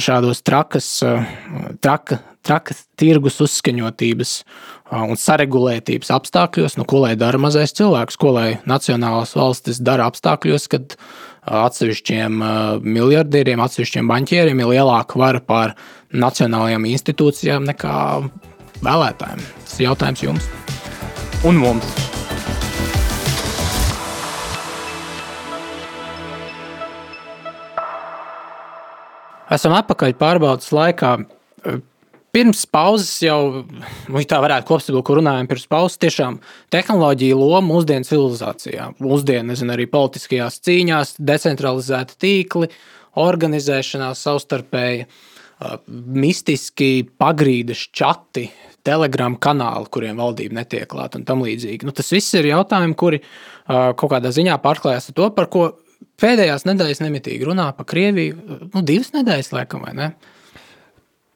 [0.00, 0.88] šādos trakas,
[1.84, 4.34] traka, trakas tirgus uzskaņotības
[5.06, 10.68] un saregulētības apstākļos, nu, ko lai dara mazais cilvēks, ko lai nacionālās valstis dara apstākļos,
[10.72, 10.96] kad
[11.50, 12.42] atsevišķiem
[12.84, 15.76] miljardieriem, atsevišķiem banķieriem ir lielāka vara pār
[16.10, 17.96] nacionālajām institūcijām nekā
[18.84, 19.44] vēlētājiem.
[19.64, 20.50] Tas ir jautājums jums
[21.44, 22.19] un mums.
[29.50, 31.16] Esam atpakaļ pārbaudas laikā
[32.30, 33.64] pirms pauzes jau,
[34.12, 36.38] nu, tā varētu kopsavilkt, kur runājam pirms pauzes, tiešām
[36.72, 42.70] tehnoloģija loma mūsdienu civilizācijā, mūsdienu, nezinu, arī politiskajās cīņās, decentralizēti tīkli,
[43.20, 45.08] organizēšanās savstarpēji,
[45.90, 48.46] mistiski pagrīdes čati,
[48.86, 51.84] telegram kanāli, kuriem valdība netiek klāta un tam līdzīgi.
[51.84, 53.20] Nu, tas viss ir jautājumi, kuri
[53.68, 55.66] kaut kādā ziņā pārklājas ar to, par ko
[56.20, 58.60] pēdējās nedēļas nemitīgi runā par Krieviju.
[58.74, 60.12] Nu, divas nedēļas, laikam, vai ne?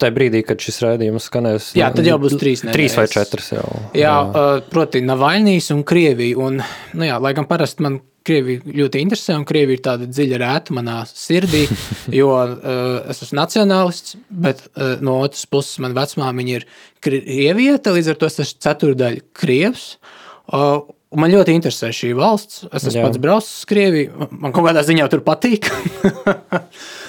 [0.01, 2.75] Tajā brīdī, kad šis raidījums skanēs, jā, tad jau būs trīs nedēļas.
[2.75, 3.63] Trīs vai četras jau.
[3.95, 4.49] Jā, jā.
[4.67, 6.35] proti, Navaļnijas un Krievija.
[6.43, 6.59] Un,
[6.99, 10.75] nu jā, lai gan parasti man Krievija ļoti interesē, un Krievija ir tāda dziļa rēta
[10.75, 11.63] manā sirdī,
[12.19, 12.57] jo uh,
[13.11, 16.67] es esmu nacionālists, bet uh, no otras puses man vecmāmiņa ir
[17.05, 19.87] krievieta, līdz ar to es esmu ceturdaļa krievs.
[20.45, 20.81] Uh,
[21.15, 22.65] Man ļoti interesē šī valsts.
[22.71, 23.05] Es esmu Jā.
[23.07, 24.27] pats braucis uz Krieviju.
[24.31, 25.69] Man kaut kādā ziņā tur patīk.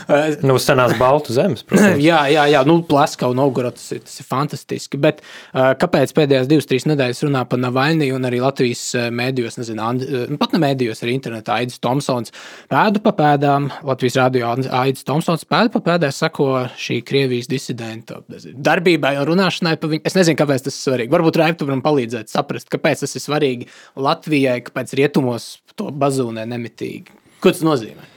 [0.47, 1.65] nu, senās Baltu zemes.
[1.67, 2.01] Protams.
[2.09, 2.63] jā, jā, jā.
[2.69, 3.33] Nu, Plaskau,
[3.77, 5.01] tas, ir, tas ir fantastiski.
[5.03, 10.39] Bet kāpēc pēdējās divas, trīs nedēļas runā par Navaļniju un arī Latvijas mēdījos, nezinu, And,
[10.41, 12.33] pat ne mēdījos, arī internetā Aidis Tomsons
[12.71, 16.49] pēdu pa pēdām, Latvijas radio Aidis Tomsons pēdu pa pēdām sako
[16.81, 20.05] šī Krievijas disidenta darbībai un runāšanai par viņu.
[20.09, 21.13] Es nezinu, kāpēc tas ir svarīgi.
[21.13, 27.17] Varbūt Raivtu varam palīdzēt saprast, kāpēc tas ir svarīgi Latvijai, kāpēc rietumos to bazūnē nemitīgi.
[27.43, 28.16] Ko tas nozīmē?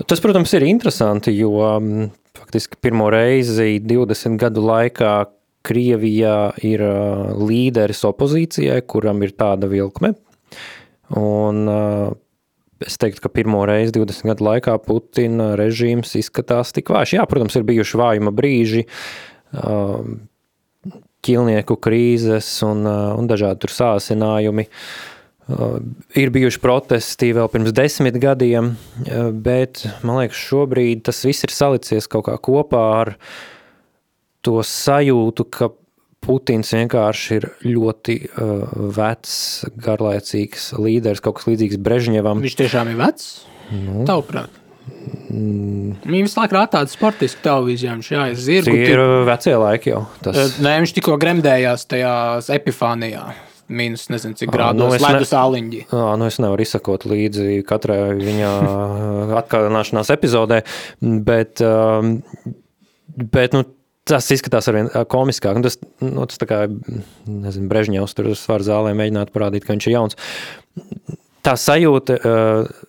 [0.00, 5.12] Tas, protams, ir interesanti, jo mm, faktiski pirmo reizi 20 gadu laikā
[5.62, 6.82] Krievijā ir
[7.38, 10.10] līderis opozīcijai, kuram ir tāda vilkme.
[11.20, 11.60] Un
[12.82, 17.14] es teiktu, ka pirmo reizi 20 gadu laikā Putina režīms izskatās tik vājš.
[17.20, 18.82] Jā, protams, ir bijuši vājuma brīži,
[21.22, 24.66] ķilnieku krīzes un, un dažādi tur sāsinājumi.
[24.66, 25.11] Uh,
[26.18, 28.74] ir bijuši protesti vēl pirms desmit gadiem,
[29.06, 33.14] uh, bet man liekas, šobrīd tas viss ir salicies kaut kā kopā ar
[34.42, 35.70] to sajūtu, ka
[36.22, 39.36] Putins vienkārši ir ļoti uh, vecs,
[39.82, 42.44] garlaicīgs līderis, kaut kas līdzīgs Brežņevam.
[42.44, 43.30] Viņš tiešām ir vecs?
[43.72, 44.04] Nu.
[44.06, 44.60] Tavuprāt?
[45.32, 45.96] Mm.
[46.04, 48.74] Viņa visu laiku rāda tādu sportisku televīziju, viņš jā, zirgu.
[48.74, 50.02] Tie ir vecie laiki jau.
[50.22, 50.58] Tas...
[50.62, 52.14] Nē, viņš tikko gremdējās tajā
[52.54, 53.24] epifānijā.
[53.72, 55.38] Mīnus, nezinu, cik grādos nu, ledus ne...
[55.38, 55.82] āliņģi.
[55.92, 58.50] Nu, es nevaru izsakot līdzi katrai viņa
[59.42, 60.62] atkārtošanās epizodē,
[61.00, 61.62] bet,
[63.36, 63.64] bet nu,
[64.08, 65.58] tas izskatās arvien komiskāk.
[65.58, 66.62] Nu, tas, nu, tas tā kā,
[67.28, 70.18] nezinu, Brežņevs tur uz svaru zālē mēģināt parādīt, ka viņš ir jauns.
[71.46, 72.88] Tā sajūta, uh,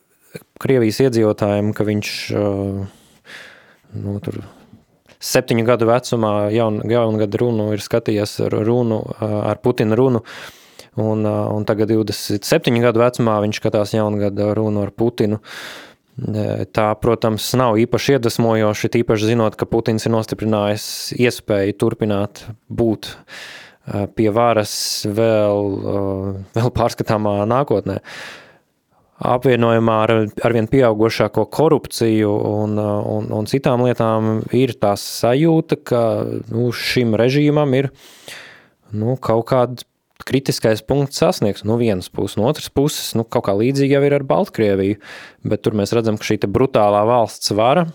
[0.64, 2.10] Krievijas iedzīvotājiem, ka viņš
[4.00, 4.40] nu, tur
[5.24, 10.24] septiņu gadu vecumā jaun, jaungada runu ir skatījies ar, runu, ar Putina runu,
[11.00, 15.40] un, un tagad 27 gadu vecumā viņš skatās jaungada runu ar Putinu.
[16.14, 20.86] Tā, protams, nav īpaši iedvesmojoši, tīpaši zinot, ka Putins ir nostiprinājis
[21.18, 23.10] iespēju turpināt būt
[24.14, 24.76] pie varas
[25.10, 25.74] vēl,
[26.54, 27.98] vēl pārskatāmā nākotnē.
[29.24, 30.14] Apvienojumā ar
[30.46, 36.02] arvien pieaugušāko korupciju un, un, un citām lietām ir tā sajūta, ka
[36.52, 37.90] nu, šim režīmam ir
[38.94, 39.88] nu, kaut kāds
[40.28, 44.18] kritiskais punkts sasniegts no vienas puses, no otras puses, nu, kaut kā līdzīgi jau ir
[44.20, 45.02] ar Baltkrieviju,
[45.48, 47.88] bet tur mēs redzam, ka šī brutālā valsts vara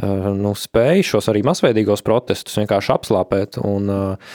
[0.00, 3.58] Eh, nu, spēja šos arī masveidīgos protestus vienkārši apslāpēt.
[3.60, 4.30] Un uh,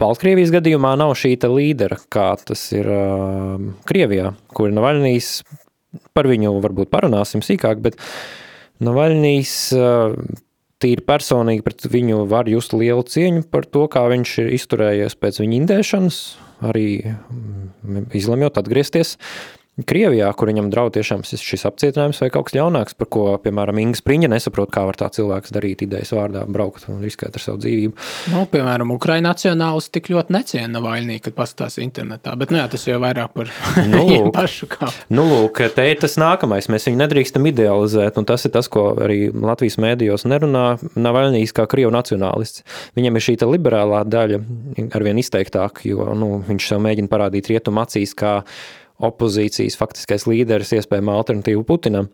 [0.00, 5.42] Baltkrievijas gadījumā nav šī līdera, kā tas ir uh, Krievijā, kur Navaļnijas.
[6.16, 7.98] Par viņu varbūt parunāsim sīkāk, bet
[8.82, 10.16] Navaļnijas uh,
[10.82, 15.40] tīri personīgi pret viņu var just lielu cieņu par to, kā viņš ir izturējies pēc
[15.42, 16.20] viņa indēšanas,
[16.68, 19.16] arī mm, izlemjot atgriezties
[19.72, 23.96] Krievijā, kur viņam draud tiešām šis apcietinājums vai kaut kas ļaunāks, par ko, piemēram, Inga
[23.96, 27.94] Spriņa nesaprot, kā var tā cilvēks darīt idejas vārdā, braukt un riskēt ar savu dzīvību.
[28.34, 32.84] Nu, piemēram, Ukraiņu nacionālis tik ļoti neciena Navaļnī, kad pastās internetā, bet nu, jā, tas
[32.84, 33.48] jau vairāk par
[33.88, 34.90] nu, lūk, pašu kā.
[35.08, 38.90] Nu, lūk, te ir tas nākamais, mēs viņu nedrīkstam idealizēt, un tas ir tas, ko
[38.92, 40.66] arī Latvijas mēdījos nerunā
[41.00, 42.60] Navaļnīs kā Krievu nacionālists.
[43.00, 44.44] Viņam ir šī liberālā daļa
[44.92, 48.42] arvien izteiktāk, jo nu, viņš sev mēģina parādīt rietumu acīs, kā
[49.02, 52.10] opozīcijas faktiskais līderis, iespējama alternatīva Putinam.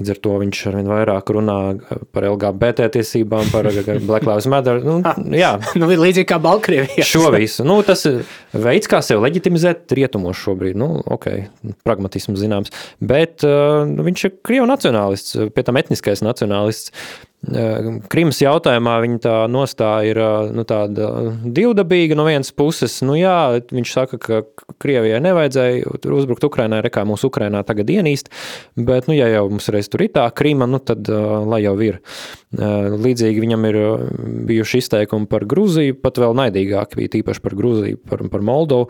[0.00, 1.56] Līdz ar to viņš arvien vairāk runā
[2.16, 3.68] par LGBT tiesībām, par
[4.08, 4.80] Black Lives Matter.
[4.80, 4.96] Nu,
[5.36, 7.04] jā, nu, ir līdzīgi kā Baltkrievijā.
[7.06, 7.66] Šo visu.
[7.68, 8.22] Nu, tas ir
[8.56, 10.78] veids, kā sev leģitimizēt rietumos šobrīd.
[10.80, 11.28] Nu, ok,
[11.84, 12.72] pragmatisms zināms.
[13.04, 16.96] Bet uh, viņš ir Krievu nacionālists, pie tam etniskais nacionālists.
[17.42, 20.18] Krimas jautājumā viņa tā nostāja ir
[20.54, 21.08] nu, tāda
[21.42, 22.14] divdabīga.
[22.14, 24.42] No vienas puses, nu jā, viņš saka, ka
[24.82, 28.30] Krievijai nevajadzēja uzbrukt Ukrainai, rekā mūsu Ukrainā tagad ienīst,
[28.78, 31.98] bet, nu, ja jau mums reiz tur ir tā Krima, nu tad lai jau ir.
[32.52, 33.80] Līdzīgi viņam ir
[34.46, 38.86] bijuši izteikumi par Gruziju, pat vēl naidīgāki bija tīpaši par Gruziju, par, par Moldovu.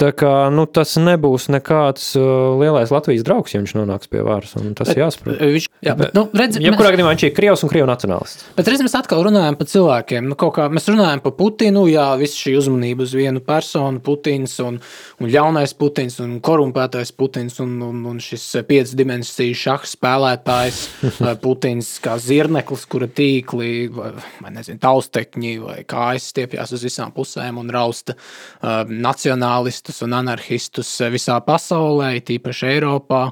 [0.00, 4.72] Tā kā, nu, tas nebūs nekāds lielais Latvijas draugs, ja viņš nonāks pie varas, un
[4.78, 5.42] tas bet, jāsaprot.
[5.42, 8.44] Viņš, jā, bet, nu, redz, ja kurā gadījumā viņš ir Krievs un Krievs Krievu nacionālists.
[8.56, 10.28] Bet reiz mēs atkal runājam par cilvēkiem.
[10.30, 14.78] Nu, kā, mēs runājam par Putinu, jā, viss šī uzmanība uz vienu personu, Putins un,
[15.18, 20.82] un ļaunais Putins un korumpētais Putins un, un, un šis piecas dimensiju šaha spēlētājs
[21.44, 24.12] Putins kā zirneklis, kura tīkli vai,
[24.44, 30.94] vai nezinu, taustekņi vai kājas stiepjas uz visām pusēm un rausta uh, nacionālistus un anarchistus
[31.12, 33.26] visā pasaulē, tīpaši Eiropā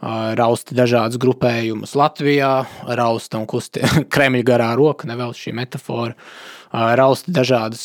[0.00, 2.64] rausta dažādas grupējumus Latvijā,
[2.98, 6.14] rausta un kusti Kremļa garā roka, nevēl šī metafora,
[6.98, 7.84] rausta dažādas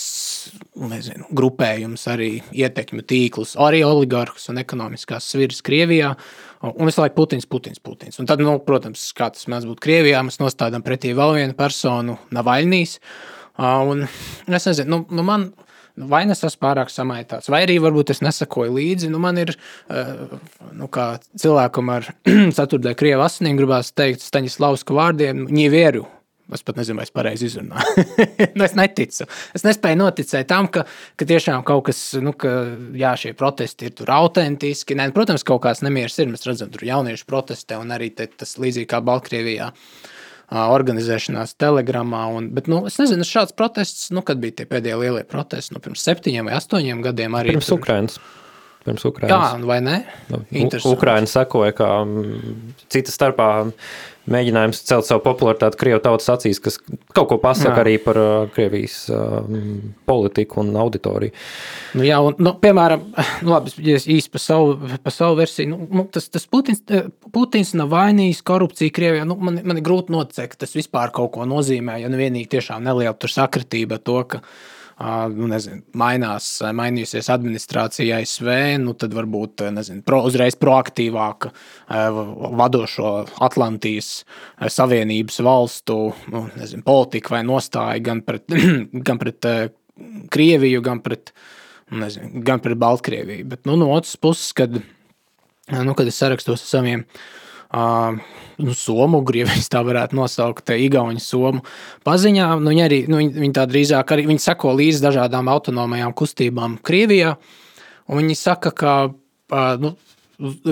[0.90, 6.16] nezinu, grupējumus, arī ietekmi tīklus, arī oligarhus un ekonomiskās sviras Krievijā.
[6.60, 8.20] Un visu laiku Putins, Putins, Putins.
[8.20, 12.18] Un tad, nu, protams, kā tas mēdz būt Krievijā, mēs nostādām pretī vēl vienu personu,
[12.36, 12.98] Navaļnīs.
[13.60, 15.48] Un es nezinu, nu, nu man
[16.08, 19.10] vai es esmu pārāk samaitāts, vai arī varbūt es nesakoju līdzi.
[19.12, 19.56] Nu, man ir,
[19.90, 20.14] eh,
[20.76, 22.08] nu, kā cilvēkam ar
[22.58, 26.06] ceturtajā krievu asinīm, gribās teikt Staņislavska vārdiem, ņēvieru.
[26.50, 28.06] Es pat nezinu, vai es pareizi izrunāju.
[28.58, 29.28] nu, es neticu.
[29.54, 30.88] Es nespēju noticēt tam, ka,
[31.20, 32.54] ka tiešām kaut kas, nu, ka
[32.98, 34.98] jā, šie protesti ir tur autentiski.
[34.98, 36.32] Nē, protams, kaut kāds nemieris ir.
[36.32, 39.70] Mēs redzam, tur jaunieši protestē un arī te, tas līdzīgi kā Baltkrievijā.
[39.70, 40.16] Uh,
[40.50, 42.26] organizēšanās telegramā.
[42.36, 45.84] Un, bet, nu, es nezinu, šāds protests, nu, kad bija tie pēdējie lielie protesti, nu,
[45.84, 47.56] pirms septiņiem vai astoņiem gadiem arī.
[47.56, 47.82] Pirms tur...
[47.82, 48.20] Ukrainas.
[48.86, 49.36] Pirms Ukrainas.
[49.36, 49.98] Jā, vai ne?
[50.32, 50.40] Nu,
[50.88, 51.90] Ukraina sekoja, kā
[52.90, 53.50] cita starpā
[54.32, 56.78] mēģinājums celt savu popularitāti Krievijas tautas acīs, kas
[57.16, 57.84] kaut ko pasaka jā.
[57.84, 59.44] arī par uh, Krievijas uh,
[60.10, 61.34] politiku un auditoriju.
[61.98, 63.06] Nu, jā, un, nu, piemēram,
[63.44, 67.08] nu, labi, ja īsi par savu, par savu versiju, nu, nu, tas, tas Putins, eh,
[67.34, 69.28] Putins nav vainīgs korupcija Krievijā.
[69.30, 72.86] Nu, man, man ir grūti noteikt, tas vispār kaut ko nozīmē, ja nu vienīgi tiešām
[72.86, 74.44] neliela sakritība to, ka
[75.00, 78.50] nu, nezinu, mainās, mainījusies administrācija ASV,
[78.84, 81.54] nu, tad varbūt nezinu, pro, uzreiz proaktīvāka
[82.60, 83.14] vadošo
[83.46, 84.12] Atlantijas
[84.60, 86.00] Savienības valstu
[86.34, 88.48] nu, nezinu, politika vai nostāja gan pret,
[89.08, 89.52] gan pret
[90.32, 91.34] Krieviju, gan pret,
[91.92, 93.48] nu, nezinu, gan pret Baltkrieviju.
[93.52, 97.28] Bet nu, no otras puses, kad, nu, kad es sarakstos ar saviem uh,
[97.70, 101.64] nu, somu, Krievijas tā varētu nosaukt, Igaunijas somu
[102.08, 102.52] paziņā.
[102.60, 106.80] Nu, viņi, arī, nu, viņi, viņi tā drīzāk arī viņi seko līdzi dažādām autonomajām kustībām
[106.86, 107.36] Krievijā.
[108.10, 108.94] Viņi saka, ka
[109.82, 109.94] nu,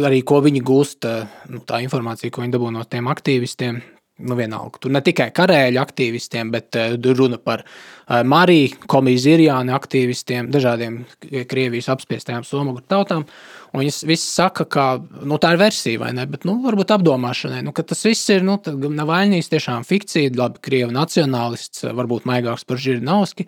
[0.01, 1.05] arī ko viņi gūst,
[1.53, 3.81] nu, tā informācija, ko viņi dabū no tiem aktīvistiem,
[4.17, 4.81] nu, vienalga.
[4.81, 11.03] Tur ne tikai karēļu aktīvistiem, bet uh, runa par uh, Mariju, komiju Zirjānu aktīvistiem, dažādiem
[11.21, 13.27] Krievijas apspiestajām somu tautām.
[13.73, 14.85] Un viņas visi saka, ka
[15.27, 16.23] nu, tā ir versija, vai ne?
[16.29, 20.93] Bet, nu, varbūt apdomāšanai, nu, ka tas viss ir, nu, Navaļnijas tiešām fikcija, labi, Krievu
[20.95, 23.47] nacionālists, varbūt maigāks par Žirinovski.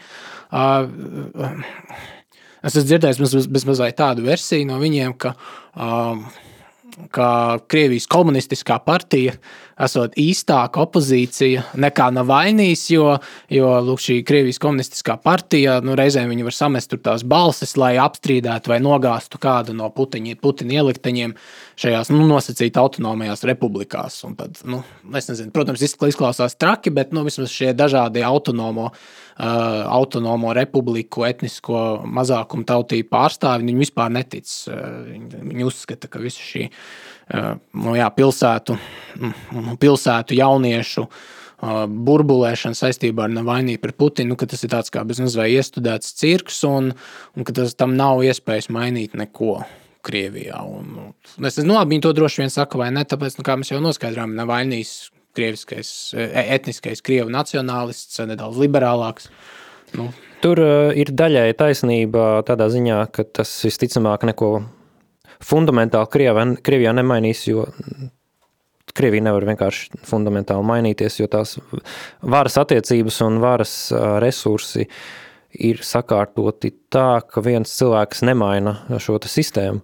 [0.51, 1.55] Uh,
[2.59, 6.27] es esmu dzirdējis bez, bez mazliet tādu versiju no viņiem, ka uh,
[7.11, 9.35] ka Krievijas komunistiskā partija
[9.79, 13.13] esot īstāka opozīcija nekā Navainijas, jo,
[13.53, 18.81] jo lūk, šī Krievijas komunistiskā partija nu, reizēm var samest tās balsis, lai apstrīdētu vai
[18.83, 21.35] nogāztu kādu no Putiņa, Putina ielikteņiem
[21.79, 24.19] šajās nu, nosacīta autonomajās republikās.
[24.27, 30.51] Un tad, nu, nezinu, protams, izklausās traki, bet nu, vismaz šie dažādie autonomo Uh, autonomo
[30.55, 34.51] republiku, etnisko mazākumu tautību pārstāvi, viņi vispār netic.
[34.67, 36.67] Viņi, uzskata, ka visa šī
[37.29, 38.77] nu, jā, pilsētu,
[39.21, 41.05] nu, pilsētu jauniešu
[41.59, 46.61] burbulēšana saistībā ar Navainiju pret Putinu, nu, ka tas ir tāds kā bezmazliet iestudēts cirks
[46.67, 46.93] un,
[47.35, 49.61] un ka tas tam nav iespējas mainīt neko.
[49.99, 50.55] Krievijā.
[50.63, 53.01] Un, un, es nezinu, nu, viņi to droši vien saka, vai ne?
[53.03, 59.31] Tāpēc, nu, kā mēs jau noskaidrojām, Navainijas krieviskais, e, etniskais krievu nacionālists, nedaudz liberālāks.
[59.97, 60.11] Nu.
[60.43, 60.61] Tur
[60.95, 64.51] ir daļai taisnība tādā ziņā, ka tas visticamāk neko
[65.43, 67.65] fundamentāli Krievijā, Krievijā nemainīs, jo
[68.95, 71.57] Krievija nevar vienkārši fundamentāli mainīties, jo tās
[72.21, 73.73] varas attiecības un varas
[74.23, 74.87] resursi
[75.59, 79.81] ir sakārtoti tā, ka viens cilvēks nemaina šo sistēmu.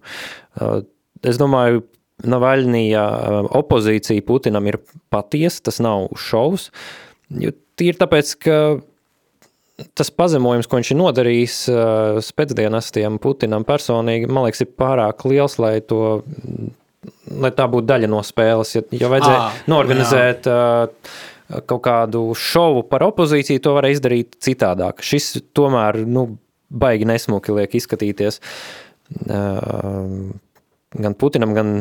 [1.26, 1.86] Es domāju,
[2.24, 3.04] Navaļnija
[3.60, 4.80] opozīcija Putinam ir
[5.12, 6.70] patiesa, tas nav šovs.
[7.76, 8.60] Tīri tāpēc, ka
[10.00, 11.58] tas pazemojums, ko viņš ir nodarījis
[12.24, 16.02] spēcdienestiem Putinam personīgi, man liekas, ir pārāk liels, lai to
[17.30, 18.74] lai tā būtu daļa no spēles.
[18.78, 20.56] Ja, ja vajadzēja à, norganizēt jā.
[20.56, 25.04] Uh, kaut kādu šovu par opozīciju, to varēja izdarīt citādāk.
[25.06, 26.28] Šis tomēr nu,
[26.74, 28.42] baigi nesmuki liek izskatīties
[29.30, 30.02] uh,
[30.96, 31.76] gan Putinam, gan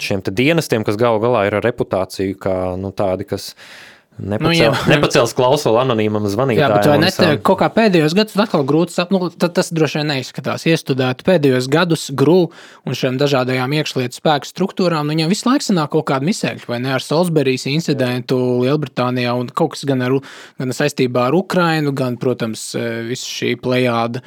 [0.00, 3.52] šiem dienestiem, kas galu galā ir ar reputāciju kā nu, tādi, kas
[4.20, 4.72] Nepacel, nu, jā.
[4.92, 6.60] nepacels klausuli anonīmam zvanītājam.
[6.60, 10.10] Jā, bet vai ne kaut kā pēdējos gados atkal grūti saprast, nu, tas droši vien
[10.12, 10.66] neizskatās.
[10.68, 12.42] Iestudēt pēdējos gadus grū
[12.84, 16.82] un šiem dažādajām iekšlietu spēku struktūrām, nu, viņam visu laiku sanāk kaut kāda misēļa, vai
[16.84, 20.20] ne ar Salisburijas incidentu Lielbritānijā un kaut kas gan, ar,
[20.60, 22.68] gan saistībā ar Ukrainu, gan, protams,
[23.08, 24.20] visu šī plejāda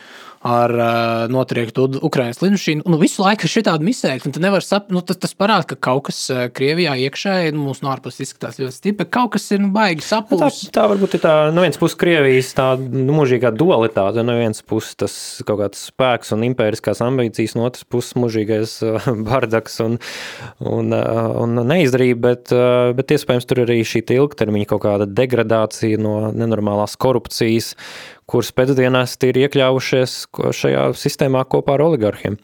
[0.45, 2.85] ar uh, notriektu Ukraiņas lidmašīnu.
[2.85, 5.71] Nu, visu laiku ir šī tāda misēta, un tu nevari saprast, nu, tas, tas parāda,
[5.71, 9.47] ka kaut kas uh, Krievijā iekšēji, nu, mums no ārpuses izskatās ļoti stipri, kaut kas
[9.55, 10.43] ir nu, baigi sapūs.
[10.67, 14.61] Tā, tā varbūt ir tā, no vienas puses Krievijas tā nu, mūžīgā dualitāte, no vienas
[14.65, 15.17] puses tas
[15.47, 19.97] kaut kāds spēks un impēriskās ambīcijas, no otras puses mūžīgais uh, bardaks un,
[20.61, 25.97] un, uh, un neizdarība, bet, uh, bet iespējams tur arī šī ilgtermiņa kaut kāda degradācija
[26.01, 27.73] no nenormālās korupcijas,
[28.29, 30.13] kuras pēcdienās ir iekļāvušies
[30.59, 32.37] šajā sistēmā kopā ar oligarhiem.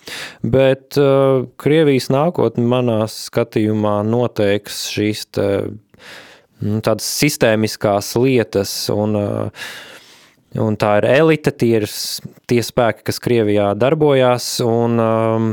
[0.44, 5.48] Bet uh, Krievijas nākotne manā skatījumā noteiks šīs te,
[6.62, 9.72] nu, tādas sistēmiskās lietas un uh,
[10.60, 11.86] Un tā ir elite, tie ir
[12.52, 14.58] tie spēki, kas Krievijā darbojās.
[14.66, 15.46] Un, um,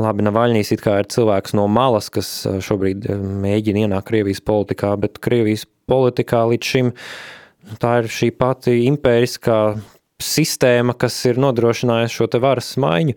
[0.00, 5.20] labi, Navaļņīs ir cilvēks no malas, kas uh, šobrīd uh, mēģina ienākt Krievijas politikā, bet
[5.20, 7.04] Krievijas politikā līdz šim uh,
[7.82, 9.58] Tā ir šī pati impēriskā
[10.22, 13.14] sistēma, kas ir nodrošinājusi šo varas maiņu.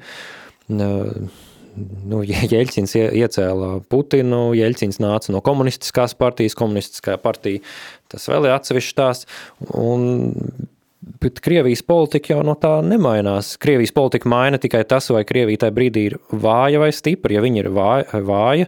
[0.72, 2.20] Nu,
[2.54, 7.64] Jeļcins iecēla Putinu, Jeļcins nāca no komunistiskās partijas, komunistiskā partija,
[8.12, 9.26] tas vēl ir atsevišķi tās,
[9.72, 10.70] un
[11.02, 13.56] Bet Krievijas politika jau no tā nemainās.
[13.62, 17.34] Krievijas politika maina tikai tas, vai Krievija tajā brīdī ir vāja vai stipra.
[17.34, 18.68] Ja viņa ir vāja, vāja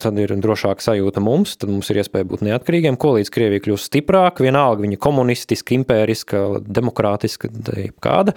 [0.00, 2.96] tad ir drošāka sajūta mums, tad mums ir iespēja būt neatkarīgiem.
[3.00, 7.50] Ko līdz Krievija kļūst stiprāka, vienalga viņa komunistiska, impēriska, demokrātiska,
[8.02, 8.34] kāda.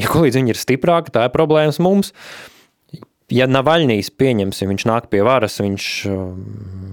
[0.00, 2.12] Ja ko līdz viņa ir stiprāka, tā ir problēmas mums.
[3.32, 5.86] Ja Navaļnijas pieņemsim, viņš nāk pie varas, viņš,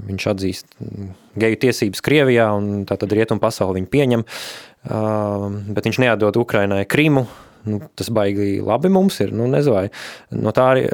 [0.10, 0.78] viņš atzīst
[1.40, 4.24] geju tiesības Krievijā, un tā tad rietumu pasauli viņu pieņem,
[5.78, 7.28] bet viņš neatdod Ukrainai Krimu,
[7.70, 9.86] nu, tas baigi labi mums ir, nu vai
[10.34, 10.88] no tā arī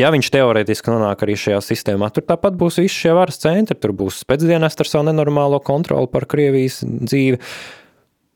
[0.00, 3.76] ja viņš teorētiski nonāk arī šajā sistēmā, tur tāpat būs visi šie varas centri.
[3.78, 7.40] Tur būs spēcdienas ar savu nenormālo kontroli par Krievijas dzīvi.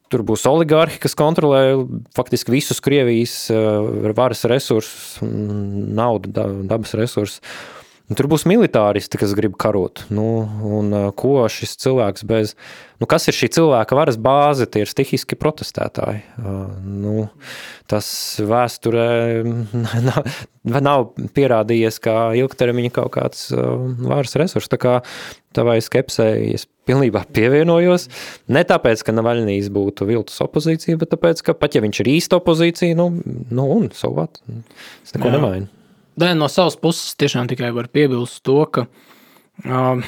[0.09, 1.77] Tur būs oligarhi, kas kontrolē
[2.17, 7.43] faktiski visus Krievijas eh, varas resursus, naudu, dabas resursus.
[8.09, 10.07] Un tur būs militāristi, kas grib karot.
[10.09, 10.25] Nu,
[10.65, 12.55] un, ko šis cilvēks bez.
[12.99, 14.65] Nu, kas ir šī cilvēka varas bāze?
[14.65, 16.23] Tie ir stihiski protestētāji.
[16.89, 17.27] Nu,
[17.91, 18.09] tas
[18.41, 19.11] vēsturē
[20.09, 20.33] nav,
[20.65, 21.07] nav
[21.37, 24.73] pierādījies kā ilgtermiņa kaut kāds varas resurs.
[24.73, 24.97] Tā kā
[25.57, 28.09] tavai skepsē es pilnībā pievienojos.
[28.49, 32.41] Ne tāpēc, ka Navaļnijas būtu viltus opozīcija, bet tāpēc, ka pat ja viņš ir īsta
[32.41, 33.11] opozīcija, nu,
[33.53, 34.41] nu un savat,
[35.05, 35.75] es neko nemainu.
[36.19, 40.01] Nē, no savas puses tiešām tikai var piebilst to, ka uh,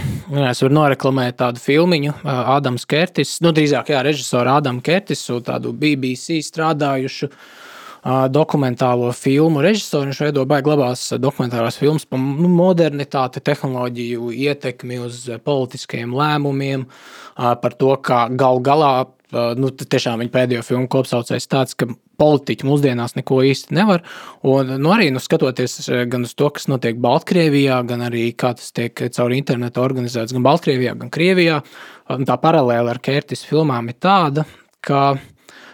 [0.51, 5.71] es varu noreklamēt tādu filmu, uh, Ādams Kertis, nu, drīzāk, jā, režisoru Ādamu Kertisu, tādu
[5.71, 10.09] BBC strādājušu uh, dokumentālo filmu režisoru.
[10.11, 17.55] Viņš veido baigi labās dokumentārās filmas par nu, modernitāti, tehnoloģiju ietekmi uz politiskajiem lēmumiem, uh,
[17.63, 18.95] par to, kā gal galā
[19.33, 21.89] nu, tiešām viņa pēdējo filmu kopsaucējs tāds, ka
[22.21, 24.05] politiķi mūsdienās neko īsti nevar.
[24.47, 25.79] Un, nu, arī nu, skatoties
[26.11, 30.47] gan uz to, kas notiek Baltkrievijā, gan arī kā tas tiek caur internetu organizēts gan
[30.47, 31.61] Baltkrievijā, gan Krievijā,
[32.09, 34.47] tā paralēli ar Kērtis filmām ir tāda,
[34.85, 35.15] ka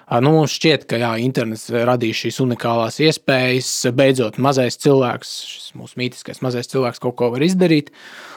[0.06, 3.70] Nu, mums šķiet, ka jā, internets radīs šīs unikālās iespējas.
[3.96, 7.90] Beidzot, mazais cilvēks, šis mūsu mītiskais mazais cilvēks, kaut ko var izdarīt.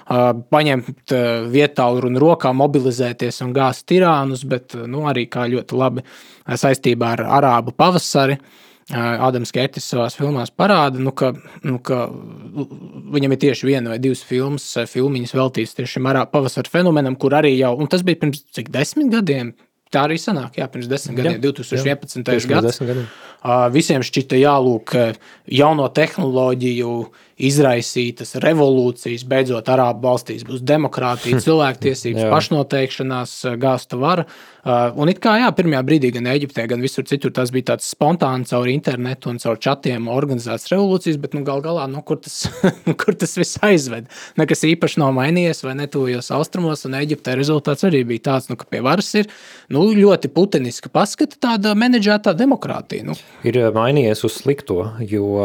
[0.10, 1.14] Paņemt
[1.54, 6.06] vietā un rokā, mobilizēties un gāzt tirānus, bet nu, arī kā ļoti labi
[6.50, 8.40] saistībā ar arābu pavasari.
[8.90, 12.08] Ādams Kērtis savā filmā parāda, nu, ka, nu, ka
[13.14, 17.38] viņam ir tieši viena vai divas filmas, filmiņas veltītas tieši šim arābu pavasara fenomenam, kur
[17.38, 19.54] arī jau, un tas bija pirms cik desmit gadiem,
[19.90, 22.46] Tā arī sanāk, jā, pirms desmit gadiem, jā, 2011.
[22.50, 22.74] gadā.
[23.74, 24.94] Visiem šķita jālūk
[25.60, 26.92] jauno tehnoloģiju
[27.40, 34.26] izraisītas revolūcijas, beidzot Arābu valstīs būs demokrātija, cilvēktiesības, pašnoteikšanās, gāsta vara.
[35.00, 38.52] Un it kā jā, pirmajā brīdī gan Eģiptē, gan visur citur tas bija tāds spontāns
[38.52, 42.42] caur internetu un caur čatiem organizēts revolūcijas, bet nu, gal galā, nu, kur, tas,
[43.02, 44.10] kur tas viss aizved?
[44.40, 48.68] Nekas īpaši nav mainījies vai netuvojos austrumos, un Eģiptē rezultāts arī bija tāds, nu, ka
[48.68, 49.32] pie varas ir
[49.72, 53.08] nu, ļoti putiniska paskata tāda menedžētā demokrātija.
[53.08, 53.18] Nu.
[53.48, 55.40] Ir mainījies uz slikto, jo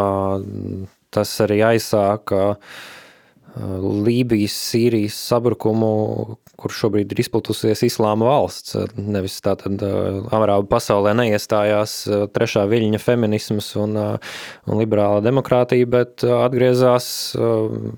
[1.14, 2.54] tas arī aizsāka
[3.54, 5.88] Lībijas, Sīrijas sabrukumu,
[6.58, 8.74] kur šobrīd ir izplatusies islāma valsts.
[8.98, 9.78] Nevis tātad
[10.34, 11.94] arābu pasaulē neiestājās
[12.34, 17.06] trešā viļņa feminisms un, un liberāla demokrātija, bet atgriezās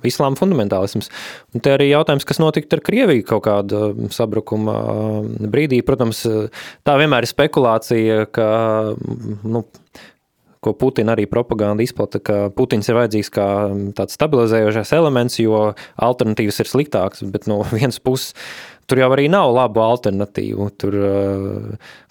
[0.05, 1.09] islāma fundamentālisms.
[1.57, 4.77] Un te arī jautājums, kas notika ar Krieviju kaut kāda sabrukuma
[5.41, 5.81] brīdī.
[5.87, 6.21] Protams,
[6.85, 8.51] tā vienmēr ir spekulācija, ka
[9.41, 9.65] nu,
[10.67, 13.49] ko Putina arī propaganda izplata, ka Putins ir vajadzīgs kā
[13.99, 15.69] tāds stabilizējošais elements, jo
[16.03, 18.35] alternatīvas ir sliktākas, bet no vienas puses
[18.87, 20.69] tur jau arī nav labu alternatīvu.
[20.79, 20.99] Tur,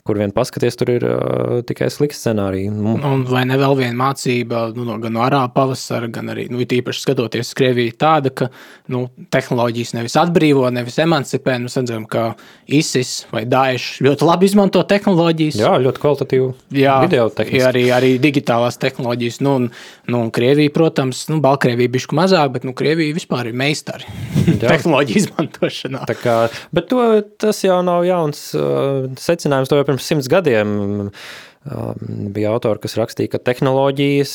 [0.06, 2.70] kur vien paskaties, tur ir uh, tikai slikti scenāriji.
[2.70, 2.91] Nu.
[3.10, 6.60] Un vai ne vēl viena mācība nu, no, gan no arābu pavasara, gan arī nu,
[6.62, 8.51] īpaši skatoties uz Krieviju, tāda, ka
[8.93, 11.56] nu, tehnoloģijas nevis atbrīvo, nevis emancipē.
[11.64, 12.28] Mēs redzam, ka
[12.70, 15.58] ISIS vai Daesh ļoti labi izmanto tehnoloģijas.
[15.64, 17.64] Jā, ļoti kvalitatīvu Jā, video tehniski.
[17.66, 19.41] Arī, arī digitālās tehnoloģijas.
[19.41, 19.68] Nu, un,
[20.06, 24.06] nu, un Krievija, protams, nu, Baltkrievija bišķi mazāk, bet nu, Krievija vispār ir meistari
[24.62, 26.06] tehnoloģiju izmantošanā.
[26.14, 26.38] Tā kā,
[26.78, 27.10] bet to,
[27.41, 29.74] tas jau nav jauns uh, secinājums.
[29.74, 31.12] To jau pirms simts gadiem
[32.36, 34.34] bija autori, kas rakstīja, ka tehnoloģijas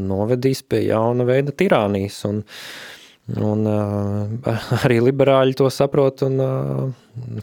[0.00, 2.24] novedīs pie jauna veida tirānijas.
[2.26, 2.40] Un,
[3.38, 3.68] un
[4.84, 6.40] arī liberāļi to saprot un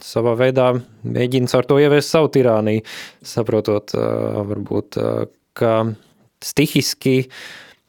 [0.04, 0.74] savā veidā
[1.06, 2.84] mēģina ar to ieviest savu tirāniju,
[3.24, 5.00] saprotot varbūt,
[5.56, 5.76] ka
[6.43, 7.22] stihiski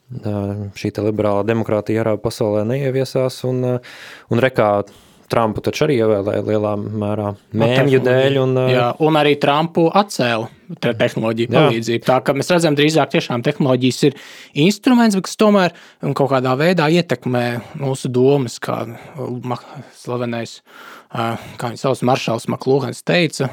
[0.07, 3.65] šī liberālā demokrātija arābu pasaulē neieviesās un,
[4.31, 4.71] un rekā
[5.31, 8.39] Trumpu taču arī ievēlēja lielā mērā mēmju dēļ.
[8.43, 10.49] Un, jā, un arī Trumpu atcēla
[10.83, 12.03] te tehnoloģiju palīdzību.
[12.03, 12.07] Jā.
[12.09, 14.17] Tā kā mēs redzam, drīzāk tiešām tehnoloģijas ir
[14.67, 15.77] instruments, kas tomēr
[16.17, 17.45] kaut kādā veidā ietekmē
[17.83, 18.83] mūsu domas, kā
[20.01, 20.59] slavenais,
[21.13, 23.51] kā viņš sauc, Maršals Maklūhens teica,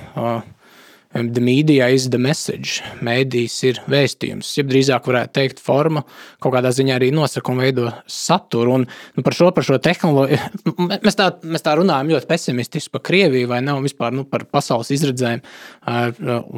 [1.14, 2.82] The media is the message.
[3.05, 4.47] Mēdījis ir vēstījums.
[4.57, 6.01] Ja drīzāk varētu teikt, forma
[6.41, 8.80] kaut kādā ziņā arī nosaka un veido saturu.
[8.80, 10.74] Un, nu, par šo, par šo tehnoloģiju
[11.05, 14.47] mēs tā, mēs tā runājam ļoti pesimistiski par Krieviju vai ne, un vispār nu, par
[14.49, 15.45] pasaules izredzēm,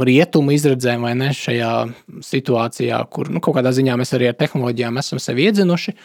[0.08, 1.76] rietumu izredzēm vai ne šajā
[2.24, 5.98] situācijā, kur nu, kaut kādā ziņā mēs arī ar tehnoloģijām esam sevi iedzinuši,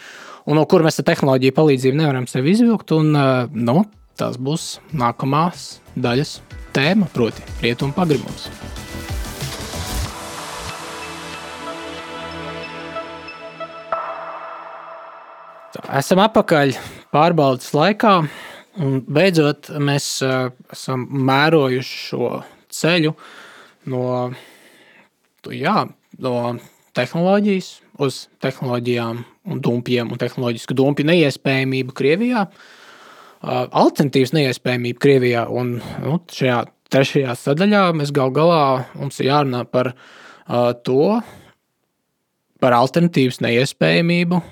[0.50, 2.98] un no kur mēs ar tehnoloģiju palīdzību nevaram sevi izvilkt.
[2.98, 3.14] Un,
[3.54, 3.82] nu,
[4.18, 6.40] tas būs nākamās daļas
[6.74, 8.48] tēma, proti, rietumu pagrimums.
[15.90, 16.74] Esam atpakaļ
[17.14, 18.14] pārbaudas laikā,
[18.82, 22.32] un beidzot mēs esam mērojuši šo
[22.70, 23.14] ceļu
[23.90, 24.04] no,
[25.50, 25.76] jā,
[26.22, 26.34] no
[26.94, 32.46] tehnoloģijas uz tehnoloģijām un dumpiem un tehnoloģisku dumpju neiespējamību Krievijā.
[32.46, 32.79] Uh,
[33.40, 35.46] alternatīvas neiespējamību Krievijā.
[35.48, 38.62] Un nu, šajā trešajā sadaļā mēs gal galā
[38.98, 41.20] mums ir jārunā par uh, to,
[42.60, 44.42] par alternatīvas neiespējamību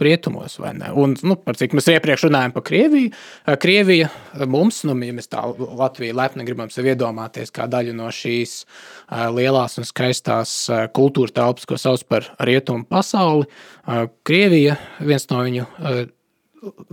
[0.00, 0.56] rietumos.
[0.96, 3.10] Un, nu, par cik mēs iepriekš runājām par Krieviju,
[3.60, 4.08] Krievija
[4.48, 8.62] mums, nu, ja mēs tā Latviju lepni gribam sev iedomāties kā daļu no šīs
[9.36, 10.54] lielās un skaistās
[10.96, 13.44] kultūra telpas, ko sauc par rietumu pasauli,
[14.24, 15.68] Krievija viens no viņu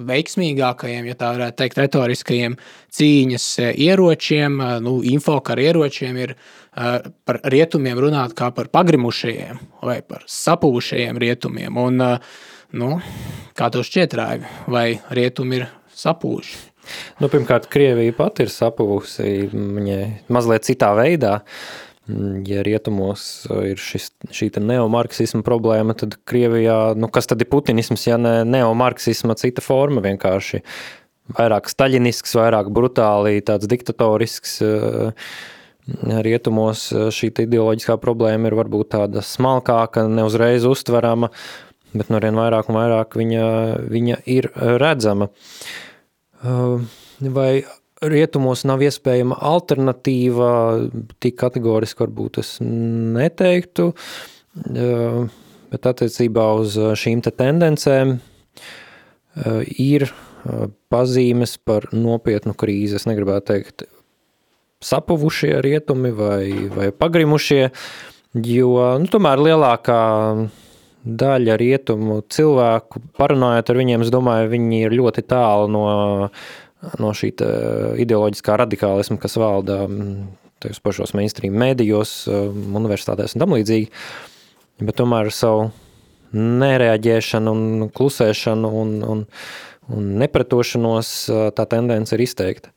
[0.09, 2.57] veiksmīgākajiem, ja tā varētu teikt, retoriskajiem
[2.97, 9.59] cīņas eh, ieročiem, eh, nu, infokaru ieročiem ir eh, par rietumiem runāt kā par pagrimušajiem
[9.87, 11.81] vai par sapūšajiem rietumiem.
[11.83, 12.05] Un,
[12.77, 12.93] nu,
[13.57, 16.63] kā to šķiet, Raivi, vai rietumi ir sapūši?
[17.19, 21.41] Nu, pirmkārt, Krievija pati ir sapūsi, viņai mazliet citā veidā.
[21.41, 21.86] Uh,
[22.47, 28.07] ja rietumos uh, ir šis, šī neomarksisma problēma, tad Krievijā, nu kas tad ir putinisms,
[28.07, 30.63] ja ne neomarksisma cita forma vienkārši
[31.37, 34.59] vairāk staļinisks, vairāk brutāli tāds diktatorisks.
[34.63, 35.29] Uh,
[36.23, 41.31] rietumos uh, šī ideoloģiskā problēma ir varbūt tāda smalkāka, neuzreiz uztverama,
[41.93, 43.43] bet no vien vairāk un vairāk viņa,
[43.87, 44.49] viņa ir
[44.83, 45.29] redzama.
[46.43, 47.51] Vai
[48.05, 50.51] rietumos nav iespējama alternatīva,
[51.23, 53.91] tik kategoriski varbūt es neteiktu,
[55.71, 58.17] bet attiecībā uz šīm te tendencēm
[59.81, 60.07] ir
[60.93, 62.99] pazīmes par nopietnu krīzi.
[62.99, 63.87] Es negribētu teikt
[64.83, 67.63] sapuvušie rietumi vai, vai pagrimušie,
[68.45, 68.71] jo
[69.01, 70.01] nu, tomēr lielākā
[71.07, 75.83] daļa rietumu cilvēku, parunājot ar viņiem, es domāju, viņi ir ļoti tālu no
[77.01, 77.31] no šī
[78.03, 80.27] ideoloģiskā radikālisma, kas valda mm,
[80.63, 83.91] tajos pašos mainstream mēdījos, um, universitātēs un tam līdzīgi,
[84.83, 85.69] bet tomēr savu
[86.37, 89.23] nereaģēšanu un klusēšanu un, un,
[89.95, 91.13] un nepretošanos
[91.55, 92.73] tā tendence ir izteikta.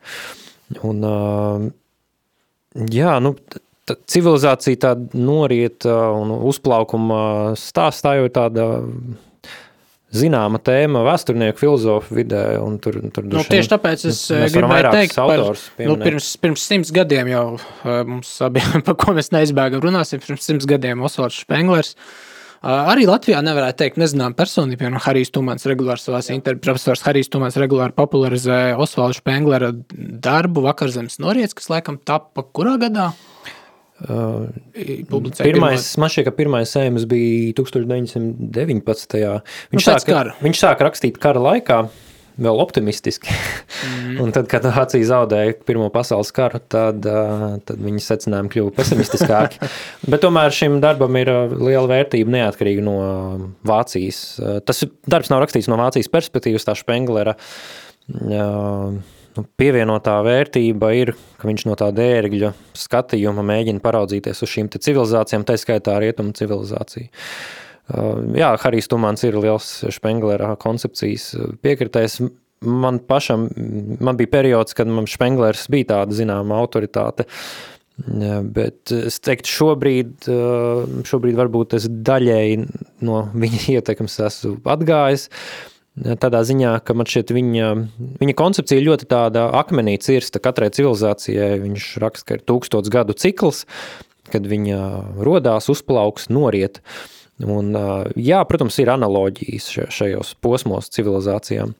[0.86, 1.02] Un,
[2.94, 3.34] jā, nu,
[3.90, 7.22] civilizācija tāda norieta un uzplaukuma
[7.58, 8.68] stāstā jau tāda
[10.14, 12.42] zināma tēma vēsturnieku filozofu vidē.
[12.82, 17.44] Tur, tur nu, tieši tāpēc es gribēju teikt, ka nu, pirms, pirms simts gadiem jau
[18.08, 21.94] mums abiem, par ko mēs neizbēgam runāsim, pirms simts gadiem Osvalds Špenglers.
[22.60, 27.56] Arī Latvijā nevarētu teikt, nezinām personību, piemēram, Harijs Tumans regulāri savās intervijās, profesors Harijs Tumans
[27.56, 33.14] regulāri popularizē Osvaldu Špenglera darbu Vakarzemes noriets, kas laikam tappa kurā gadā?
[34.00, 34.46] Uh,
[35.42, 39.18] pirmais, man šķiet, ka pirmais sējums bija 1919.
[39.74, 41.82] Viņš, nu, sāka, viņš sāka rakstīt kara laikā,
[42.40, 43.34] vēl optimistiski.
[43.84, 44.16] Mm.
[44.24, 49.60] un tad, kad Vācija zaudēja Pirmo pasaules karu, tad, tad viņa secinājumi kļuva pesimistiskāki.
[50.10, 52.96] Bet tomēr šim darbam ir liela vērtība neatkarīgi no
[53.68, 54.22] Vācijas.
[54.64, 57.36] Tas darbs nav rakstīts no Vācijas perspektīvas, tā Špenglera.
[58.10, 58.96] Uh,
[59.36, 65.46] nu, pievienotā vērtība ir, ka viņš no tā dērgļa skatījuma mēģina paraudzīties uz šīm civilizācijām,
[65.48, 67.10] tā skaitā rietumu civilizāciju.
[67.90, 71.32] Uh, jā, Harijs Tumans ir liels Špenglera koncepcijas
[71.64, 72.20] piekritējs.
[72.66, 73.48] Man pašam
[74.04, 77.24] man bija periods, kad man Špenglers bija tāda zināma autoritāte,
[78.54, 82.60] bet es teiktu, šobrīd, uh, šobrīd varbūt es daļēji
[83.06, 85.28] no viņa ietekmes esmu atgājis,
[85.98, 87.68] Tādā ziņā, ka man šķiet, viņa,
[88.20, 91.58] viņa koncepcija ļoti tāda akmenī cirsta katrai civilizācijai.
[91.64, 93.64] Viņš raksta, ka ir tūkstots gadu cikls,
[94.30, 94.78] kad viņa
[95.26, 96.80] rodās, uzplauks, noriet.
[97.40, 97.72] Un,
[98.20, 101.72] jā, protams, ir analoģijas šajos posmos civilizācijām,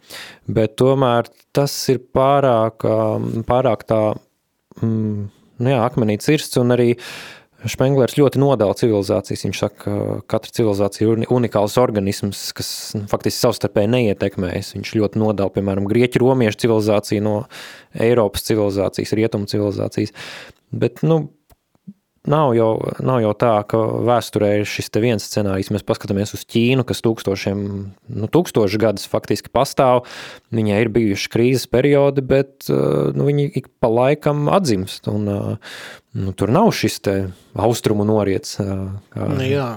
[0.49, 2.87] bet tomēr tas ir pārāk,
[3.49, 4.01] pārāk tā,
[4.81, 5.27] mm,
[5.61, 7.13] nu jā, akmenī cirsts un arī uh,
[7.69, 9.43] Špenglers ļoti nodala civilizācijas.
[9.45, 14.73] Viņš saka, ka katra civilizācija ir unikāls organisms, kas nu, faktiski savstarpēji neietekmējas.
[14.79, 17.35] Viņš ļoti nodala, piemēram, grieķu romiešu civilizāciju no
[18.01, 20.17] Eiropas civilizācijas, rietumu civilizācijas.
[20.71, 21.27] Bet, nu,
[22.29, 25.71] Nav jau, nav jau tā, ka vēsturē ir šis viens scenārijs.
[25.73, 27.63] Mēs paskatāmies uz Ķīnu, kas tūkstošiem,
[28.13, 30.03] nu, tūkstoši gadus faktiski pastāv.
[30.53, 35.09] Viņai ir bijuši krīzes periodi, bet nu, viņi ik pa laikam atzimst.
[35.09, 35.33] Un,
[36.13, 37.01] nu, tur nav šis
[37.55, 38.59] austrumu noriets.
[38.59, 39.73] Kā, nu, jā.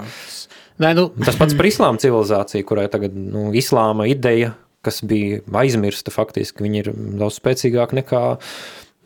[0.81, 1.07] Nē, nu.
[1.21, 6.81] Tas pats par islāma civilizāciju, kurai tagad nu, islāma ideja, kas bija aizmirsta faktiski, viņi
[6.81, 6.89] ir
[7.21, 8.23] daudz spēcīgāki nekā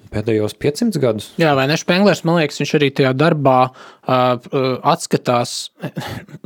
[0.07, 1.25] pēdējos 500 gadus.
[1.36, 1.75] Jā, vai ne?
[1.78, 4.47] Špenglers, man liekas, viņš arī tajā darbā uh,
[4.88, 5.57] atskatās.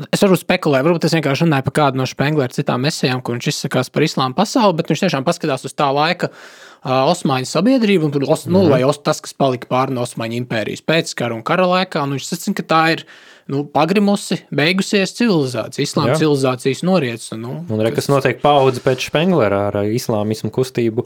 [0.09, 3.51] Es varu spekulēt, varbūt es vienkārši runāju par kādu no Špenglera citām esejām, kur viņš
[3.53, 6.31] izsakās par islāma pasauli, bet viņš tiešām paskatās uz tā laika.
[6.33, 8.71] Uh, Osmaņu sabiedrību, un tur, os, nu, mm.
[8.73, 12.29] vai os, tas, kas palika pāri no Osmaņu impērijas pēckara un kara laikā, un viņš
[12.31, 13.03] sacīja, ka tā ir
[13.51, 17.29] nu, pagrimusi, beigusies civilizācija, islāma civilizācijas noriets.
[17.37, 21.05] Nu, un re, kas notiek paudze pēc Špenglera ar islāmismu kustību,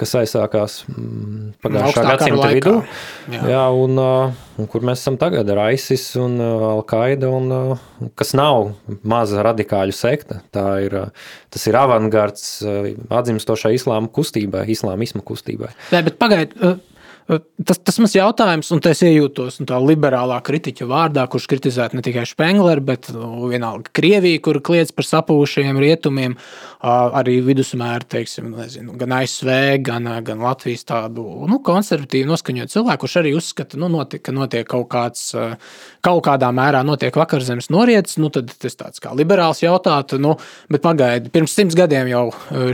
[0.00, 2.74] kas aizsākās mm, pagājušā gadsimta vidū.
[3.32, 3.42] Jā.
[3.52, 8.72] Jā, un, un kur mēs esam tagad ar ISIS un Al-Qaida, un kas nav
[9.06, 10.40] maza radikāļu sekta.
[10.54, 10.98] Tā ir,
[11.54, 15.70] tas ir avangards atzimstošai islāma kustībai, islāmisma kustībai.
[15.94, 16.58] Nē, bet pagaidiet,
[17.24, 22.26] Tas, tas mans jautājums, un es iejūtos tā liberālā kritiķa vārdā, kurš kritizētu ne tikai
[22.28, 26.34] Spengleru, bet nu, vienalga Krieviju, kur kliedz par sapūšajiem rietumiem,
[26.84, 29.52] arī vidusmēra, teiksim, nezinu, gan ASV,
[29.86, 34.68] gan, gan Latvijas tādu nu, konservatīvu noskaņotu cilvēku, kurš arī uzskata, nu, notiek, ka notiek
[34.68, 35.30] kaut kāds,
[36.04, 40.36] kaut kādā mērā notiek vakarzemes noriets, nu, tad tas tāds kā liberāls jautātu, nu,
[40.68, 42.26] bet pagaidi, pirms simts gadiem jau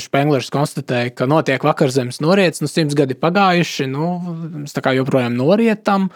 [0.03, 5.36] Spenglers konstatēja, ka notiek vakarzemes noriets, nu, simts gadi pagājuši, nu, mēs tā kā joprojām
[5.38, 6.09] norietam.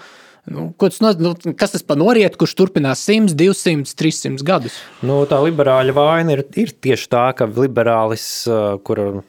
[0.44, 4.76] Nu, tas no, nu, kas tas par norietu, kurš turpinās 100, 200, 300 gadus?
[5.00, 8.26] Nu, tā liberāļa vaina ir, ir tieši tā, ka liberālis,
[8.84, 9.22] kur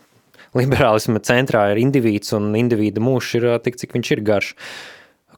[0.56, 4.54] liberālisma centrā ir indivīds un indivīda mūžs ir tik, cik viņš ir garš.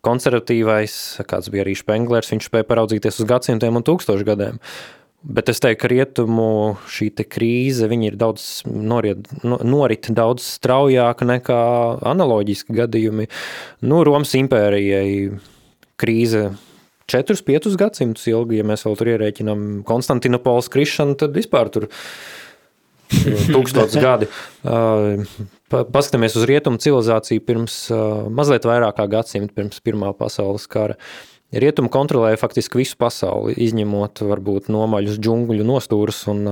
[0.05, 0.93] Konservatīvais,
[1.29, 4.57] kāds bija arī Špenglers, viņš spēja paraudzīties uz gadsimtiem un tūkstošu gadiem.
[4.57, 6.49] Uh, Bet es teiktu, ka rietumu
[6.93, 11.61] šī krīze ir daudz noriet, norit daudz straujāk nekā
[12.05, 13.25] analoģiski gadījumi.
[13.81, 15.39] Nu, Romas impērijai
[15.97, 16.51] krīze
[17.09, 21.87] 4-5 gadsimtus ilgi, ja mēs vēl tur ierēķinām Konstantinopols krišanu, tad vispār tur
[23.55, 24.29] tūkstots gadi.
[25.67, 27.87] Paskatāmies uz rietumu civilizāciju pirms
[28.29, 30.99] mazliet vairāk kā gadsimta pirms Pirmā pasaules kara.
[31.55, 36.43] Rietumi kontrolēja faktiski visu pasauli, izņemot varbūt nomaļus džungļu nostūrus un,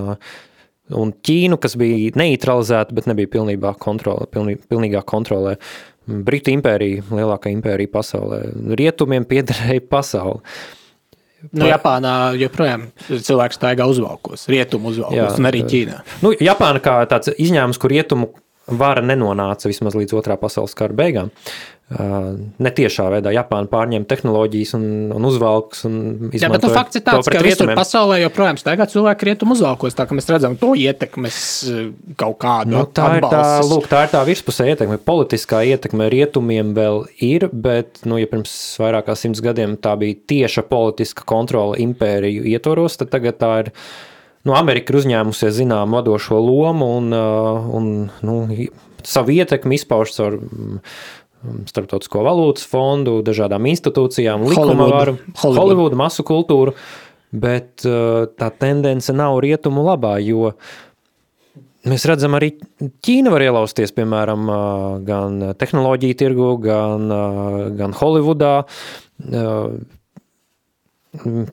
[0.96, 5.58] un Ķīnu, kas bija neutralizēta, bet nebija pilnībā kontrolē, pilnī, pilnīgā kontrolē.
[6.06, 8.40] Britu impērija, lielākā impērija pasaulē.
[8.78, 10.40] Rietumiem piederēja pasauli.
[11.54, 16.00] Nu, Japānā joprojām cilvēks staigā uzvalkos, rietumu uzvalkos, Jā, un arī Ķīnā.
[16.24, 18.32] Nu, Japāna kā tāds izņēmums, kur rietumu
[18.66, 21.32] vara nenonāca vismaz līdz otrā pasaules kara beigām.
[21.86, 25.84] Netiešā veidā Japāna pārņem tehnoloģijas un, un uzvalks.
[25.86, 29.94] Un Jā, bet nu, fakts ir tāds, ka visur pasaulē joprojām staigā cilvēki rietumu uzvalkos,
[29.94, 31.38] tā ka mēs redzam to ietekmes
[32.18, 32.74] kaut kādu.
[32.74, 34.98] Nu, tā, ir tā, lūk, tā ir tā virspusē ietekme.
[35.06, 40.18] Politiskā ietekme rietumiem vēl ir, bet, nu, ja pirms vairāk kā simts gadiem tā bija
[40.34, 43.72] tieša politiska kontrola impēriju ietvaros, tad tagad tā ir.
[44.46, 47.88] Nu, Amerika ir uzņēmusies zinām vadošo lomu un, un
[48.26, 48.36] nu,
[49.06, 50.38] savu ietekmi izpauž caur
[51.70, 56.76] Startautisko valūtas fondu, dažādām institūcijām, likuma varu, Holivudu, masu kultūru,
[57.36, 60.54] bet uh, tā tendence nav rietumu labā, jo
[61.86, 62.54] mēs redzam arī
[63.06, 68.56] Ķīna var ielausties, piemēram, uh, gan tehnoloģiju tirgu, gan, uh, gan Holivudā.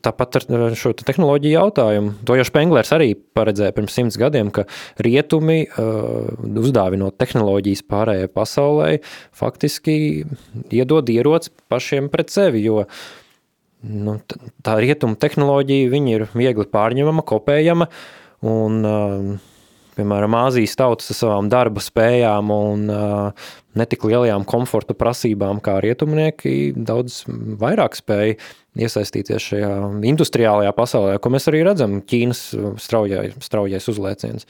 [0.03, 2.13] Tāpat ar šo te tehnoloģiju jautājumu.
[2.27, 4.65] To jau Spenglers arī paredzēja pirms simts gadiem, ka
[5.03, 6.33] rietumi, uh,
[6.63, 8.89] uzdāvinot tehnoloģijas pārējai pasaulē,
[9.37, 9.95] faktiski
[10.73, 12.83] iedod ieroci pašiem pret sevi, jo
[13.83, 14.17] nu,
[14.65, 17.89] tā rietuma tehnoloģija ir viegli pārņemama, kopējama,
[18.53, 19.33] un uh,
[19.97, 26.73] piemēram, Āzijas tautas ar savām darba spējām un uh, netik lielajām komforta prasībām kā rietumnieki
[26.77, 27.23] daudz
[27.61, 28.37] vairāk spēja
[28.73, 29.73] iesaistīties šajā
[30.09, 31.99] industriālajā pasaulē, ko mēs arī redzam.
[32.09, 32.41] Ķīnas
[32.81, 34.49] straujais, straujais uzlēciens.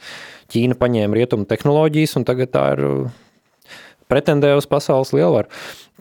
[0.52, 2.86] Ķīna paņēma rietumu tehnoloģijas un tagad tā ir
[4.10, 5.50] pretendē uz pasaules lielvaru.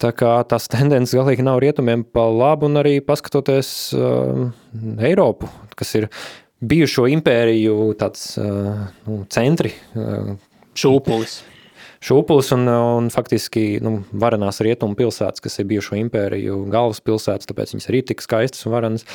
[0.01, 4.47] Tā kā tās tendences galīgi nav rietumiem pa labu, un arī paskatoties uh,
[5.03, 6.09] Eiropu, kas ir
[6.63, 9.73] bijušo impēriju tāds, nu, centri.
[10.79, 11.41] Šūpulis.
[12.03, 17.89] Šūpulis un, un faktiski nu, varenās rietumu pilsētas, kas ir bijušo impēriju galvaspilsētas, tāpēc viņas
[17.91, 19.07] arī tik skaistas un varenas.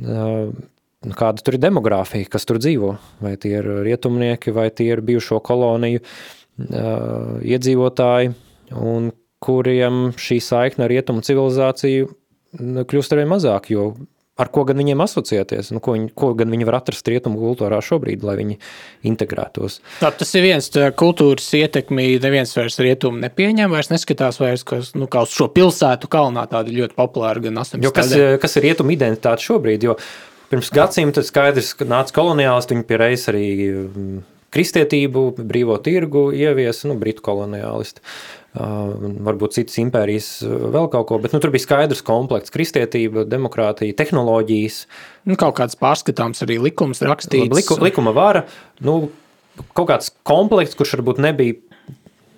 [0.00, 2.96] Nu, kāda tur ir demogrāfija, kas tur dzīvo?
[3.22, 6.02] Vai tie ir rietumnieki, vai tie ir bijušo koloniju
[6.60, 8.34] iedzīvotāji,
[8.76, 12.10] un kuriem šī saikne ar rietumu civilizāciju
[12.90, 13.92] kļūst arvien mazāk, jo
[14.40, 17.80] ar ko gan viņiem asociēties, nu, ko, viņi, ko gan viņi var atrast rietumu kultūrā
[17.84, 18.56] šobrīd, lai viņi
[19.10, 19.80] integrētos.
[20.00, 20.70] Tā, tas ir viens
[21.00, 26.10] kultūras ietekmi, neviens vairs rietumu nepieņem, vairs neskatās vairs, kas, nu, kā uz šo pilsētu
[26.10, 27.84] kalnā tāda ļoti populāra gan 18.
[27.84, 28.12] Jo kas,
[28.42, 29.98] kas ir rietumu identitāte šobrīd, jo
[30.50, 34.20] pirms gadsimta skaidrs, ka nāca koloniālisti, viņi pie reizes arī mm,
[34.54, 38.02] kristietību, brīvo tirgu ievies, nu, britu koloniālisti.
[38.50, 43.94] Uh, varbūt citas impērijas, vēl kaut ko, bet nu, tur bija skaidrs komplekts- kristietība, demokrātija,
[43.94, 44.86] tehnoloģijas.
[45.30, 47.54] Nu, kaut kāds pārskatāms arī likums rakstīts.
[47.54, 48.42] Liku, likuma vara,
[48.82, 49.12] nu,
[49.70, 51.60] kaut kāds komplekts, kurš varbūt nebija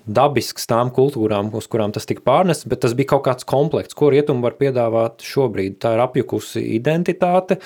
[0.07, 4.11] dabisks tām kultūrām, uz kurām tas tika pārnests, bet tas bija kaut kāds komplekts, ko
[4.13, 5.79] rietumi var piedāvāt šobrīd.
[5.83, 7.61] Tā ir apjukusi identitāte,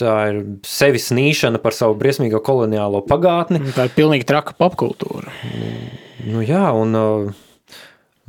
[0.00, 3.62] tā ir sevis nīšana par savu briesmīgo koloniālo pagātni.
[3.76, 5.32] Tā ir pilnīgi traka popkultūra.
[6.28, 7.30] Nu, jā, un uh,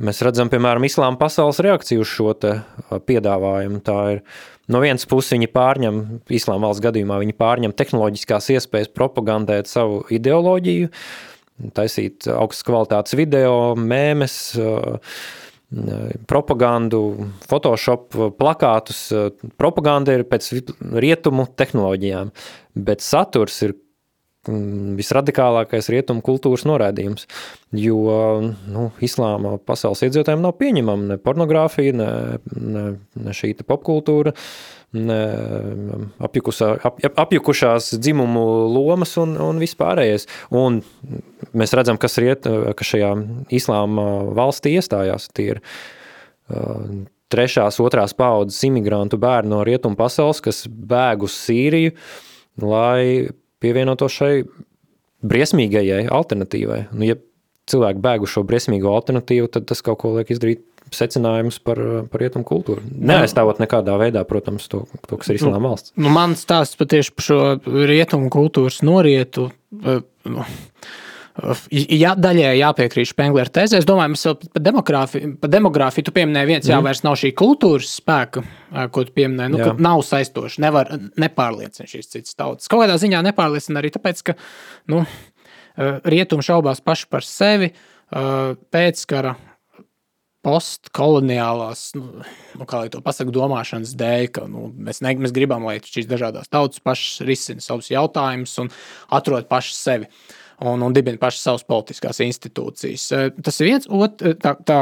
[0.02, 2.62] mēs redzam, piemēram, islāma pasaules reakciju uz šo uh,
[3.04, 3.82] piedāvājumu.
[3.84, 4.24] Tā ir
[4.72, 6.00] no vienas puses viņi pārņem,
[6.32, 10.88] islāma valsts gadījumā, viņi pārņem tehnoloģiskās iespējas propagandēt savu ideoloģiju,
[11.76, 14.96] taisīt augstas kvalitātes video, mēmes, uh,
[16.28, 17.02] propagandu,
[17.48, 19.06] Photoshop plakātus.
[19.60, 20.50] Propaganda ir pēc
[20.80, 22.32] rietumu tehnoloģijām,
[22.88, 23.76] bet saturs ir
[24.42, 27.28] visradikālākais rietumu kultūras noraidījums.
[27.78, 32.10] Jo nu, islāma pasaules iedzīvotājiem nav pieņemama ne pornogrāfija, ne,
[32.58, 32.84] ne,
[33.22, 40.28] ne šī popkultūra, ne apjukusā, ap, apjukušās dzimumu lomas un, un vispārējais.
[40.52, 40.82] Un
[41.56, 43.14] mēs redzam, kas, riet, ka šajā
[43.54, 45.30] islāma valstī iestājās.
[45.32, 45.62] Tie ir
[47.32, 51.94] trešās, otrās paudzes imigrantu bērni no rietumu pasaules, kas bēg uz Sīriju,
[52.60, 53.32] lai
[53.62, 54.34] pievienotos šai
[55.22, 56.82] briesmīgajai alternatīvai.
[56.92, 57.16] Nu, ja
[57.70, 60.66] cilvēki bēg uz šo briesmīgo alternatīvu, tad tas kaut ko liek izdarīt
[60.96, 61.80] secinājumus par,
[62.12, 62.84] par rietumu kultūru.
[62.84, 65.94] Neaizstāvot nekādā veidā, protams, to, to kas ir islāma valsts.
[65.98, 67.40] Nu, man stāsts patieši par šo
[67.90, 69.50] rietumu kultūras norietu.
[69.72, 70.46] Nu,
[71.72, 73.78] Jā, daļai jāpiekrīt Spenglera tezē.
[73.80, 77.30] Es domāju, mēs vēl par demogrāfiju, pa demogrāfiju tu pieminēji viens, jā, vairs nav šī
[77.40, 78.42] kultūras spēka,
[78.92, 82.68] ko tu pieminēji, nu, nav saistoši, nevar nepārliecināt šīs citas tautas.
[82.68, 84.36] Kaut kādā ziņā nepārliecina arī tāpēc, ka
[84.92, 85.06] nu,
[86.04, 87.72] rietumi šaubās paši par sevi
[88.12, 89.32] pēckara
[90.42, 92.24] postkoloniālās, nu,
[92.58, 96.10] nu, kā lai to pasaktu, domāšanas dēļ, ka nu, mēs, ne, mēs gribam, lai šīs
[96.10, 98.72] dažādas tautas pašas risina savus jautājumus un
[99.14, 100.10] atrod pašas sevi.
[100.62, 103.04] Un, un dibina pašas savas politiskās institūcijas.
[103.16, 104.76] Eh, tas ir viens, ot, eh, tā, tā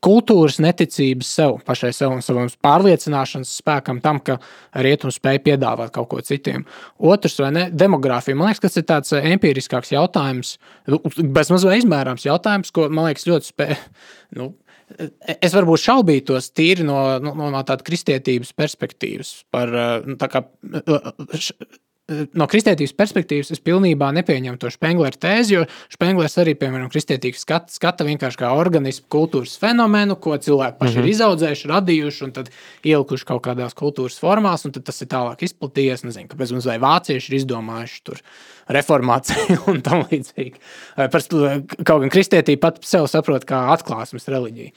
[0.00, 4.38] kultūras neticības sev, pašai sev un savam pārliecināšanas spēkam, tam, ka
[4.80, 6.64] rietums spēj piedāvāt kaut ko citiem.
[6.96, 8.38] Otrs, vai ne, demogrāfija.
[8.38, 10.54] Man liekas, tas ir tāds eh, empiriskāks jautājums,
[10.88, 11.02] nu,
[11.36, 13.76] bez mazliet izmērāms jautājums, ko man liekas ļoti spēj.
[14.38, 14.52] Nu,
[15.40, 19.34] es varbūt šaubītos tīri no, no, no tādas kristietības perspektīvas.
[19.54, 19.72] Par,
[20.06, 20.44] nu, tā kā,
[22.34, 27.74] no kristietības perspektīvas es pilnībā nepieņemu to Spengleru tēzi, jo Spenglers arī, piemēram, kristietības skata,
[27.74, 31.02] skata vienkārši kā organismu kultūras fenomenu, ko cilvēki paši mm -hmm.
[31.02, 31.14] ir mhm.
[31.14, 32.50] izaudzējuši, radījuši un tad
[32.84, 36.04] ielikuši kaut kādās kultūras formās, un tas ir tālāk izplatījies.
[36.04, 38.22] Nezinu, kāpēc mums vai vācieši ir izdomājuši tur
[38.74, 40.56] reformāciju un tam līdzīgi.
[40.96, 44.72] Kaut gan kristietība pat sev saprot kā atklāsmes reliģija.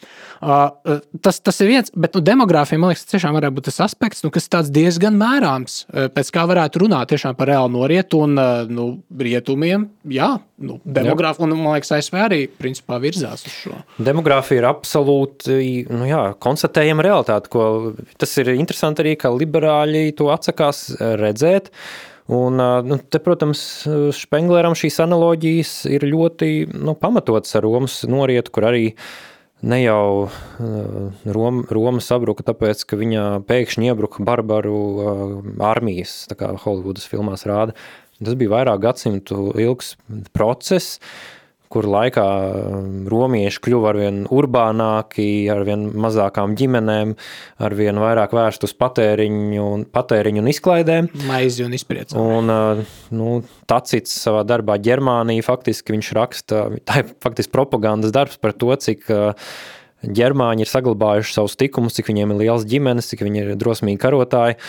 [1.24, 4.32] Tas, tas ir viens, bet nu, demogrāfija, man liekas, tiešām varētu būt tas aspekts, nu,
[4.34, 5.84] kas tāds diezgan mērāms,
[6.16, 8.88] pēc kā varētu runāt tiešām par reālu norietu un eh, nu,
[9.20, 9.88] rietumiem.
[10.14, 10.30] Jā,
[10.64, 13.82] nu, demogrāfija, un man liekas, ASV arī principā virzās uz šo.
[14.04, 15.60] Demogrāfija ir absolūti
[15.92, 20.90] nu, jā, konstatējama realitāte, ko tas ir interesanti arī, ka liberāļi to atsakās
[21.20, 21.72] redzēt.
[22.34, 22.58] Un,
[22.88, 23.62] nu, te, protams,
[24.18, 28.88] Spengleram šīs analoģijas ir ļoti nu, pamatotas ar Romas norietu, kur arī
[29.64, 30.30] ne jau
[31.38, 34.80] Roma, Roma sabruka tāpēc, ka viņa pēkšņi iebruka barbaru
[35.64, 37.78] armijas, tā kā Holivudas filmās rāda.
[38.24, 39.96] Tas bija vairāk gadsimtu ilgs
[40.36, 41.00] process,
[41.74, 47.16] kur laikā um, romieši kļuva arvien urbānāki, arvien mazākām ģimenēm,
[47.66, 51.12] arvien vairāk vērst uz patēriņu un, patēriņu un izklaidēm.
[51.28, 52.18] Maizi un izpriecē.
[52.20, 53.38] Un, uh, nu,
[53.70, 59.10] Tacits savā darbā Ģermānija faktiski viņš raksta, tā ir faktiski propagandas darbs par to, cik
[59.14, 59.34] uh,
[60.04, 64.60] ģermāņi ir saglabājuši savus tikumus, cik viņiem ir liels ģimenes, cik viņi ir drosmīgi karotāji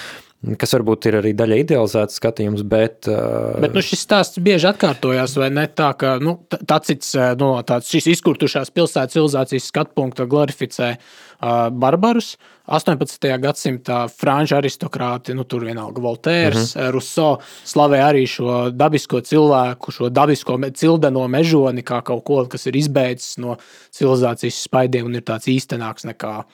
[0.60, 3.08] kas varbūt ir arī daļai idealizēts skatījums, bet.
[3.10, 3.60] Uh...
[3.64, 5.66] Bet nu, šis stāsts bieži atkārtojās, vai ne?
[5.68, 12.34] Tā kā nu, Tacits no tāds šīs izkurtušās pilsētas civilizācijas skatu punkta glorificē uh, barbarus.
[12.64, 13.26] 18.
[13.42, 16.84] gadsimtā franču aristokrāti, nu, tur vienalga Voltērs, uh mhm.
[16.84, 16.92] -huh.
[16.96, 22.76] Rousseau, slavē arī šo dabisko cilvēku, šo dabisko cildeno mežoni, kā kaut ko, kas ir
[22.76, 23.56] izbeidzis no
[23.90, 26.44] civilizācijas spaidiem un ir tāds īstenāks nekā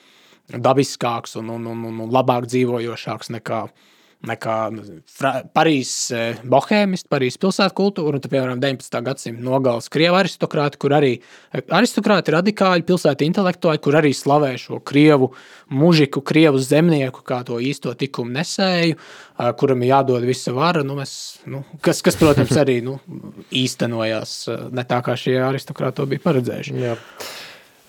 [0.59, 3.61] dabiskāks un, un, un, un labāk dzīvojošāks nekā,
[4.27, 4.57] nekā
[5.55, 8.99] Parīzes eh, bohēmisti, Parīzes pilsētu kultūra, un, tad, piemēram, 19.
[9.05, 14.81] gadsimta nogales krievu aristokrāti, kur arī eh, aristokrāti radikāļi, pilsētu intelektuāļi, kur arī slavē šo
[14.85, 15.31] krievu
[15.73, 20.97] mužiku, krievu zemnieku kā to īsto tikumu nesēju, eh, kuram ir jādod visa vara, nu,
[20.99, 21.13] mēs,
[21.49, 22.99] nu, kas, kas, protams, arī nu,
[23.63, 24.35] īstenojās
[24.71, 26.77] ne tā, kā šie aristokrāti to bija paredzējuši.
[26.81, 26.97] Jā.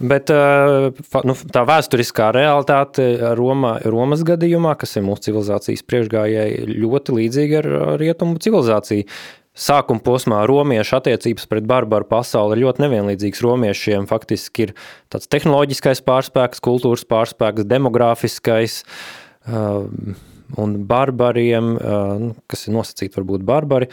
[0.00, 3.04] Bet eh, nu, tā vēsturiskā realitāte
[3.38, 7.70] Roma, Romas gadījumā, kas ir mūsu civilizācijas priekšgājēji, ļoti līdzīga ar
[8.02, 9.06] rietumu civilizāciju.
[9.52, 13.42] Sākuma posmā romiešu attiecības pret barbaru pasauli ir ļoti nevienlīdzīgas.
[13.44, 14.72] Romiešiem faktiski ir
[15.12, 18.78] tāds tehnoloģiskais pārspēks, kultūras pārspēks, demogrāfiskais.
[19.42, 19.84] Uh,
[20.62, 23.90] un barbariem, uh, kas ir nosacīti varbūt barbari,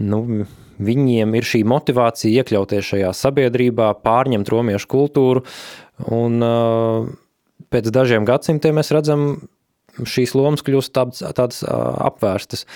[0.00, 0.46] nu,
[0.86, 5.44] viņiem ir šī motivācija iekļauties šajā sabiedrībā, pārņemt romiešu kultūru.
[6.12, 6.38] Un,
[7.72, 9.26] pēc dažiem gadsimtiem mēs redzam,
[9.98, 12.66] šīs lomas kļūst tādas, tādas apvērstas.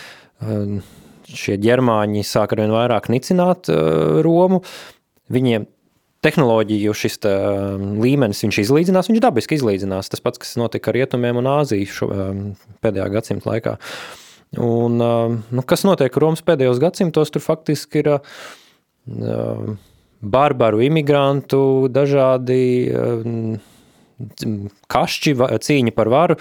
[1.27, 3.71] Šie ģermāņi sāk ar vien vairāk nicināt
[4.23, 4.61] Romu.
[5.33, 5.67] Viņiem
[6.27, 7.33] tehnoloģiju šis tā,
[8.03, 10.11] līmenis viņš izlīdzinās, viņš dabiski izlīdzinās.
[10.13, 12.09] Tas pats, kas notika ar Rietumiem un Āziju šo,
[12.83, 13.75] pēdējā gadsimta laikā.
[13.77, 14.23] Uh,
[14.55, 15.01] Un,
[15.51, 18.13] nu, kas notiek Romas pēdējos gadsimtos, tur faktiski ir
[20.27, 21.61] barbaru imigrantu,
[21.93, 22.61] dažādi
[24.89, 25.35] kašķi,
[25.67, 26.39] cīņa par varu,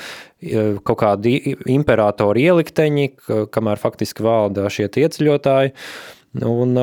[0.88, 1.36] kaut kādi
[1.74, 3.10] imperatori ielikteņi,
[3.52, 5.76] kamēr faktiski valda šie ieceļotāji.
[6.46, 6.80] Un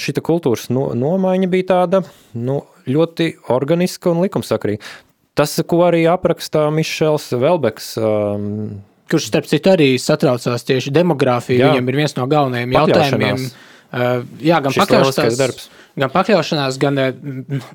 [0.00, 2.02] šī kultūras no, nomaiņa bija tāda
[2.36, 4.84] nu, ļoti organiska un likumsakrīga.
[5.36, 7.90] Tas, ko arī aprakstā Mišels Velbeks,
[9.10, 11.62] kurš starp citu arī satraucās tieši demogrāfiju.
[11.62, 11.72] Jā.
[11.74, 13.48] Viņam ir viens no galvenajiem jautājumiem.
[13.86, 17.12] Uh, jā, gan pakļaušanās darbs gan pakļaušanās, gan, eh,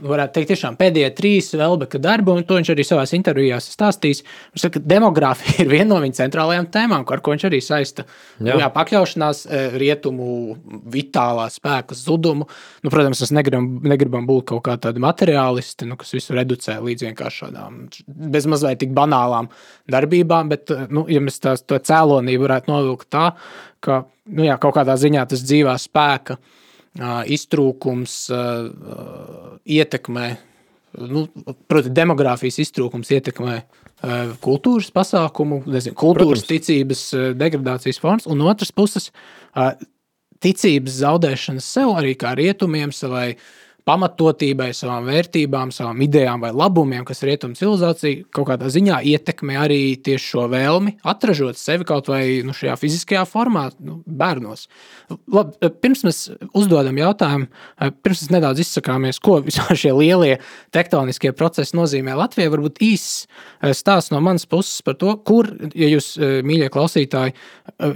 [0.06, 4.22] varētu teikt, tiešām pēdējie trīs Velbeka darbi, un to viņš arī savās intervijās stāstīs.
[4.54, 8.06] Viņš saka, ka demogrāfija ir viena no viņa centrālajām tēmām, ar ko viņš arī saista
[8.40, 8.60] jā.
[8.62, 10.58] Jā, pakļaušanās eh, rietumu
[10.94, 12.48] vitālā spēka zudumu.
[12.84, 17.10] Nu, protams, mēs negribam, negribam būt kaut kā tādi materiālisti, nu, kas visu reducē līdz
[17.10, 19.50] vienkārši tādām bezmazliet tik banālām
[19.90, 23.32] darbībām, bet, eh, nu, ja mēs tās, to cēlonību varētu novilkt tā,
[23.82, 26.38] ka, nu, jā, kaut kādā ziņā tas dzīvā spēka
[27.00, 28.16] iztrūkums
[29.64, 30.26] ietekmē,
[31.08, 31.28] nu,
[31.72, 33.62] proti, demogrāfijas iztrūkums ietekmē
[34.44, 36.50] kultūras pasākumu, nezinu, kultūras Protams.
[36.50, 37.04] ticības
[37.38, 39.12] degradācijas formas, un otras puses
[40.42, 43.36] ticības zaudēšanas sev arī kā rietumiem, savai
[43.88, 49.80] pamatotībai, savām vērtībām, savām idejām vai labumiem, kas rietumu civilizācija kaut kādā ziņā ietekmē arī
[50.06, 54.68] tieši šo vēlmi atražot sevi kaut vai nu, šajā fiziskajā formā, nu, bērnos.
[55.34, 56.22] Lab, pirms mēs
[56.58, 57.50] uzdodam jautājumu,
[58.04, 60.36] pirms mēs nedaudz izsakāmies, ko vispār šie lielie
[60.76, 63.26] tektoniskie procesi nozīmē Latvijai, varbūt īsts
[63.78, 67.36] stāsts no manas puses par to, kur, ja jūs, mīļie klausītāji,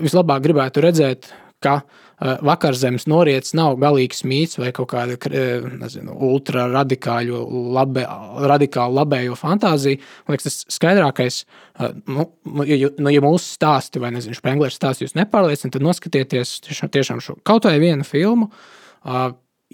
[0.02, 1.30] vislabāk gribētu redzēt,
[1.64, 7.42] ka uh, Eh, vakarzemes noriets nav galīgs mīts vai kaut kāda eh, nezinu, ultraradikāļu,
[7.76, 8.06] labe,
[8.48, 10.00] radikālu labējo fantāziju.
[10.26, 11.42] Man liekas, tas skaidrākais,
[11.80, 12.28] eh, nu,
[12.64, 17.24] ja, nu, ja mūsu stāsti vai nezinu, Sprenglers stāsts jūs nepārliecina, tad noskatieties tiešām, tiešām
[17.24, 18.50] šo kaut vai vienu filmu.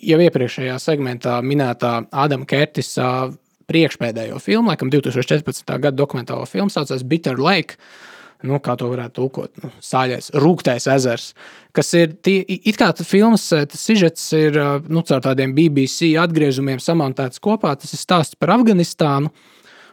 [0.02, 3.30] Jau iepriekšējā segmentā minētā Ādama Kertisa
[3.70, 5.68] priekšpēdējo filmu, laikam 2014.
[5.78, 7.78] gada dokumentālo filmu, saucās Bitter Lake
[8.48, 11.32] nu, kā to varētu tulkot, nu, sāļais, rūktais ezers.
[11.76, 15.56] Kas ir tie, it kā tas filmas, eh, tas sižets ir eh, nu, caur tādiem
[15.58, 17.76] BBC atgriezumiem samontēts kopā.
[17.80, 19.32] Tas ir stāsts par Afganistānu.
[19.32, 19.48] Uh,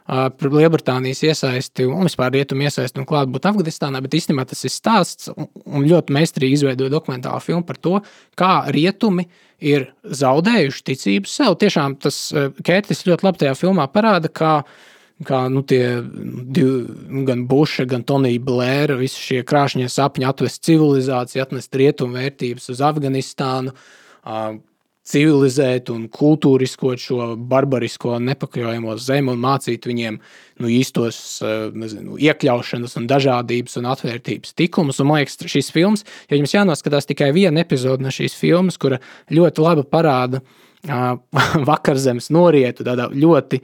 [0.09, 5.29] par Lielbritānijas iesaisti un vispār rietumu iesaisti un klātbūtni Afganistānā, bet īstenībā tas ir stāsts
[5.29, 7.99] un ļoti meistarīgi izveidoja dokumentālu filmu par to,
[8.33, 9.27] kā rietumi
[9.61, 11.59] ir zaudējuši ticību sev.
[11.61, 12.23] Tiešām tas
[12.65, 14.89] Kērtis ļoti labi tajā filmā parāda, kā uh,
[15.27, 20.62] kā nu, tie divi, nu, gan Buša, gan Tonija Blēra, visi šie krāšņie sapņi atvest
[20.69, 23.75] civilizāciju, atnest rietumu vērtības uz Afganistānu,
[25.09, 31.41] civilizēt un kultūriskot šo barbarisko nepakļaujamo zemi un mācīt viņiem nu, īstos
[31.73, 35.01] nezinu, iekļaušanas un dažādības un atvērtības tikumus.
[35.01, 39.01] Un, man liekas, šīs filmas, ja jums jānoskatās tikai viena epizode no šīs filmas, kura
[39.33, 40.43] ļoti labi parāda
[41.71, 43.62] vakarzemes norietu tādā ļoti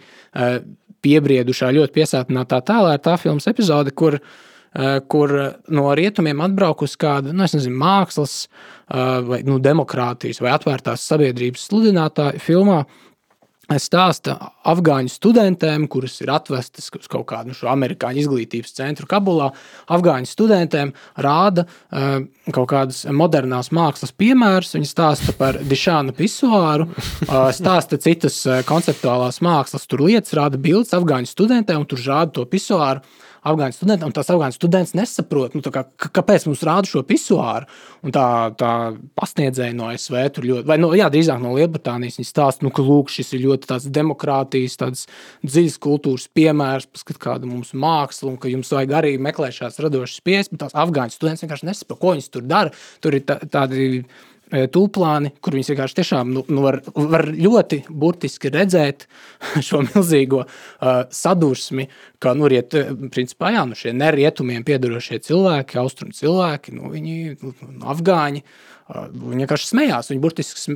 [1.04, 5.34] piebriedušā, ļoti piesātinātā tēlā ir tā filmas epizode, kur, eh, kur
[5.68, 12.40] no rietumiem atbraukusi kāda nu, nezinu, mākslas, eh, vai nu, demokrātijas vai atvērtās sabiedrības sludinātāja
[12.40, 12.84] filmā
[13.80, 14.36] stāsta
[14.68, 19.50] afgāņu studentēm, kuras ir atvestas uz kaut kādu nu, amerikāņu izglītības centru Kabulā.
[19.94, 20.92] Afgāņu studentēm
[21.24, 24.74] rāda uh, kaut kādas modernās mākslas piemērus.
[24.76, 30.94] Viņi stāsta par dišānu pisuāru, uh, stāsta citas uh, konceptuālās mākslas tur lietas, rāda bildes
[30.96, 33.04] afgāņu studentēm, un tur rāda to pisuāru
[33.44, 37.68] afgāņu studentam, un tās afgāņu students nesaprot, nu, kā, kāpēc mums rāda šo pisuāru.
[38.04, 38.24] Un tā,
[38.60, 38.70] tā
[39.16, 39.90] pasniedzēja no
[40.34, 43.44] tur ļoti, vai no, jā, drīzāk no Lielbritānijas, viņi stāsta, nu, ka lūk, šis ir
[43.46, 45.06] ļoti tāds demokrātijas, tāds
[45.44, 50.24] dziļas kultūras piemērs, paskat kāda mums māksla, un ka jums vajag arī meklēt šādas radošas
[50.24, 52.74] pieejas, bet tās afgāņu students vienkārši nesaprot, ko viņas tur dara.
[53.04, 54.04] Tur ir tā, tādi
[54.52, 59.06] tūplāni, kur viņas vienkārši tiešām nu, nu var, var ļoti burtiski redzēt
[59.66, 61.88] šo milzīgo uh, sadursmi,
[62.22, 67.18] kā nu, riet, e, principā, jā, nu, šie nerietumiem piedarošie cilvēki, austrumu cilvēki, nu, viņi
[67.40, 67.54] nu,
[67.94, 68.44] afgāņi.
[68.44, 70.10] Uh, viņi vienkārši smējās.
[70.12, 70.74] Viņi burtiski,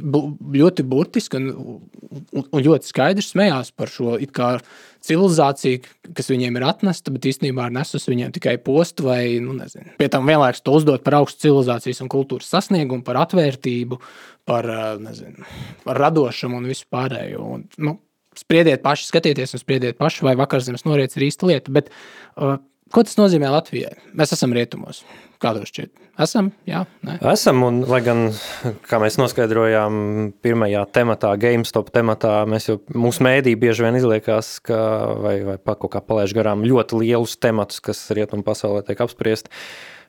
[0.57, 1.49] ļoti burtiski un,
[2.09, 4.17] un, un ļoti skaidri smējās par šo
[5.09, 5.83] kā, civilizāciju,
[6.17, 9.95] kas viņiem ir atnesta, bet īstenībā ir nesus viņiem tikai postu vai, nu, nezinu.
[10.01, 14.01] Pie tam vienlaikus to uzdot par augstu civilizācijas un kultūras sasniegumu, par atvērtību,
[14.49, 14.69] par,
[15.03, 15.47] nezinu,
[15.85, 17.45] par radošumu un visu pārējo.
[17.57, 17.99] Un, nu,
[18.39, 21.75] spriediet paši, skatieties un spriediet paši, vai vakarzemes noriets ir īsta lieta.
[21.75, 21.91] Bet,
[22.37, 22.59] uh,
[22.95, 23.97] ko tas nozīmē Latvijai?
[24.17, 25.03] Mēs esam rietumos.
[25.39, 25.93] Kā tev šķiet?
[26.19, 27.15] Esam, jā, ne?
[27.31, 28.25] Esam, un lai gan,
[28.91, 30.01] kā mēs noskaidrojām
[30.43, 34.81] pirmajā tematā, GameStop tematā, mēs jau, mūsu mēdī bieži vien izliekās, ka,
[35.23, 39.55] vai, vai pat kaut kā palaiž garām ļoti lielus tematus, kas rietumu pasaulē tiek apspriesti.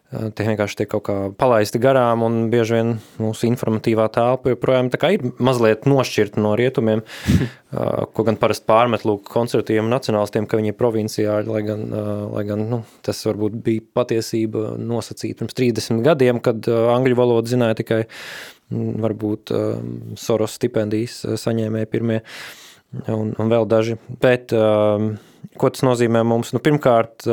[0.10, 5.28] Tie vienkārši tiek kaut kā palaisti garām, un bieži vien mūsu informatīvā telpa joprojām ir
[5.38, 7.04] mazliet nošķirta no rietumiem.
[8.18, 11.86] ko gan parasti pārmet lūk, konservatīviem un nacionālistiem, ka viņi ir provinciāļi, lai gan,
[12.34, 17.78] lai gan nu, tas varbūt bija patiesība nosacīta pirms 30 gadiem, kad angļu valodu zināja
[17.84, 18.02] tikai
[18.74, 19.54] varbūt
[20.18, 22.24] Soros stipendijas saņēmēji pirmie
[23.06, 24.02] un, un vēl daži.
[24.22, 26.56] Bet ko tas nozīmē mums?
[26.56, 27.30] Nu, pirmkārt,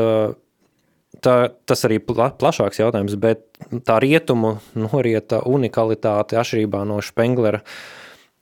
[1.25, 1.37] tā,
[1.69, 3.45] tas arī pla, plašāks jautājums, bet
[3.89, 7.62] tā rietumu norieta unikalitāte atšķirībā no Špenglera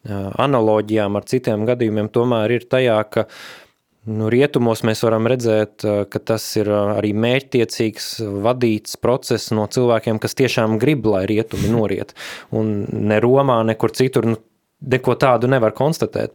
[0.04, 3.28] analoģijām ar citiem gadījumiem tomēr ir tajā, ka
[4.04, 5.80] Nu, rietumos mēs varam redzēt,
[6.12, 8.08] ka tas ir arī mērķtiecīgs,
[8.44, 12.12] vadīts process no cilvēkiem, kas tiešām grib, lai rietumi noriet.
[12.52, 14.36] Un ne Romā, nekur citur, nu,
[14.90, 16.34] neko tādu nevar konstatēt.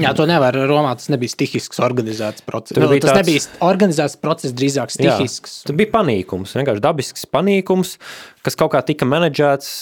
[0.00, 0.56] Jā, to nevar.
[0.68, 2.76] Romā tas nebija stihisks, organizēts process.
[2.76, 3.22] Tur bija tas tāds...
[3.22, 5.58] nebija organizēts process, drīzāk stihisks.
[5.62, 7.96] Jā, tur bija panīkums, vienkārši dabisks panīkums,
[8.46, 9.74] kas kaut kā tika menedžēts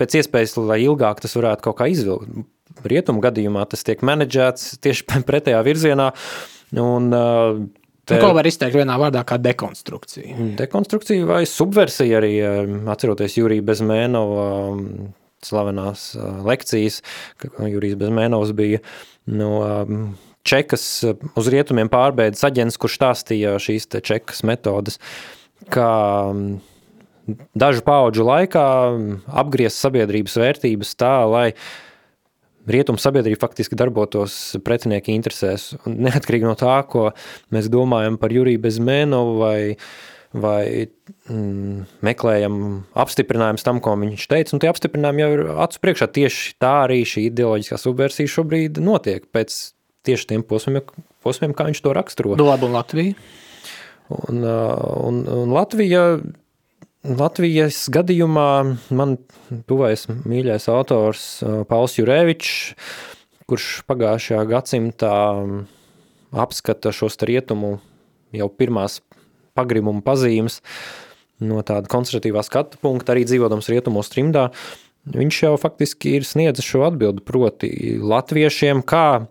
[0.00, 2.46] pēc iespējas, lai ilgāk tas varētu kaut kā izvilkt.
[2.86, 6.12] Rietumu gadījumā tas tiek menedžēts tieši pretējā virzienā.
[6.76, 7.12] Un,
[8.06, 8.14] Te...
[8.14, 10.36] Nu, ko var izteikt vienā vārdā, kā dekonstrukcija?
[10.60, 12.36] Dekonstrukcija vai subversija arī,
[12.92, 14.44] atceroties Juriju Bezmēnovu
[15.44, 16.12] slavenās
[16.46, 17.02] lekcijas,
[17.40, 18.80] ka Jurijs Bezmēnovs bija
[19.26, 19.52] no
[20.46, 20.84] Čekas
[21.34, 25.00] uz rietumiem pārbeidzis aģents, kurš stāstīja šīs te Čekas metodas,
[25.74, 25.90] kā
[27.58, 28.66] dažu pauģu laikā
[29.42, 31.48] apgriezt sabiedrības vērtības tā, lai
[32.66, 35.72] rietumu sabiedrība faktiski darbotos pretinieki interesēs.
[35.86, 37.10] Un neatkarīgi no tā, ko
[37.54, 39.58] mēs domājam par Juriju Bezmēnovu vai,
[40.34, 40.88] vai
[41.30, 42.58] mm, meklējam
[42.98, 46.10] apstiprinājumus tam, ko viņš teica, un tie apstiprinājumi jau ir acu priekšā.
[46.18, 49.58] Tieši tā arī šī ideoloģiskā subversija šobrīd notiek pēc
[50.06, 50.82] tieši tiem posmiem,
[51.26, 52.38] posmiem kā viņš to raksturo.
[52.40, 53.14] Labi, un Latvija?
[54.06, 56.02] Un, un, un Latvija
[57.06, 58.50] Latvijas gadījumā
[58.98, 59.14] man
[59.70, 61.26] tuvais mīļais autors
[61.70, 62.72] Pauls Jurēvičs,
[63.46, 65.12] kurš pagājušajā gadsimtā
[66.34, 67.76] apskata šos rietumu
[68.34, 68.98] jau pirmās
[69.56, 70.60] pagrimumu pazīmes
[71.44, 74.48] no tāda konservatīvā skatu punkta, arī dzīvodams rietumos trimdā,
[75.12, 79.26] viņš jau faktiski ir sniedzis šo atbildi, proti latviešiem, kā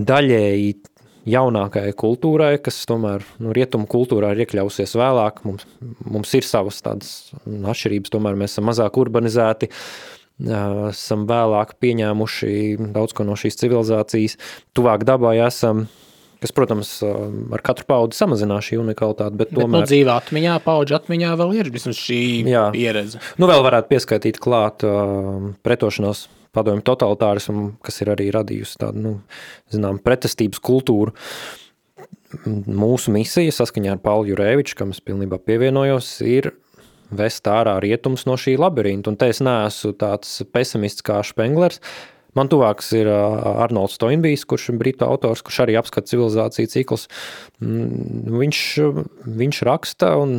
[0.00, 0.74] daļēji
[1.30, 5.42] jaunākajai kultūrai, kas tomēr nu, rietumu kultūrā ir iekļausies vēlāk.
[5.46, 5.66] Mums,
[6.04, 7.12] mums ir savas tādas
[7.44, 9.70] atšķirības, tomēr mēs esam mazāk urbanizēti,
[10.90, 12.52] esam vēlāk pieņēmuši
[12.94, 14.38] daudz ko no šīs civilizācijas,
[14.76, 15.86] tuvāk dabai esam.
[16.40, 19.36] Kas, protams, ar katru paudu samazinās šī unikalitāte.
[19.36, 19.82] Bet, bet tomēr...
[19.82, 22.62] nu, dzīvē atmiņā, paudžu atmiņā vēl ir vismaz šī Jā.
[22.72, 23.20] pieredze.
[23.36, 29.12] Nu, vēl varētu pieskaitīt klāt uh, pretošanos padomju totalitārismu, kas ir arī radījusi tādu, nu,
[29.72, 31.14] zinām, pretestības kultūru.
[32.46, 36.52] Mūsu misija, saskaņā ar Paulu Jurēviču, kam es pilnībā pievienojos, ir
[37.10, 39.10] vest ārā rietumus no šī labirinta.
[39.10, 41.82] Un te es neesmu tāds pesimists kā Špenglers.
[42.38, 47.08] Man tuvāks ir Arnolds Toinbijs, kurš ir britu autors, kurš arī apskata civilizāciju ciklus.
[47.62, 48.60] Mm, viņš,
[49.40, 50.36] viņš raksta, un,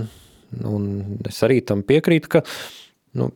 [0.67, 0.87] un
[1.27, 2.43] es arī tam piekrītu, ka
[3.19, 3.31] nu,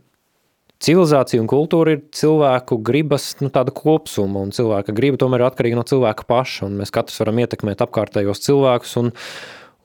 [0.83, 5.85] civilizācija un kultūra ir cilvēku gribas nu, kopsuma, un cilvēka griba tomēr ir atkarīga no
[5.87, 9.11] cilvēka paša, un mēs katrs varam ietekmēt apkārtējos cilvēkus, un,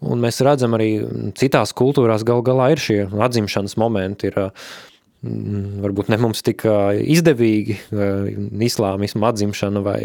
[0.06, 0.92] un mēs redzam arī
[1.38, 4.89] citās kultūrās gal galā ir šie atzimšanas momenti, ir mm,
[5.20, 7.76] varbūt ne mums tik izdevīgi
[8.70, 10.02] islāmismu atzimšana vai,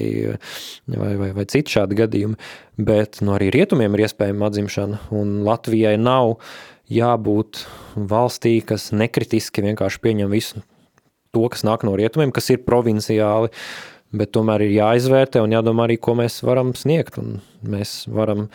[0.91, 2.39] vai, vai, vai citi šādi gadījumi,
[2.77, 6.35] bet no nu, arī rietumiem ir iespējama atzimšana, un Latvijai nav
[6.91, 7.63] jābūt
[7.95, 10.61] valstī, kas nekritiski vienkārši pieņem visu
[11.35, 13.51] to, kas nāk no rietumiem, kas ir provinciāli,
[14.15, 17.19] bet tomēr ir jāizvērtē un jādomā arī, ko mēs varam sniegt.
[17.19, 18.47] Un mēs varam,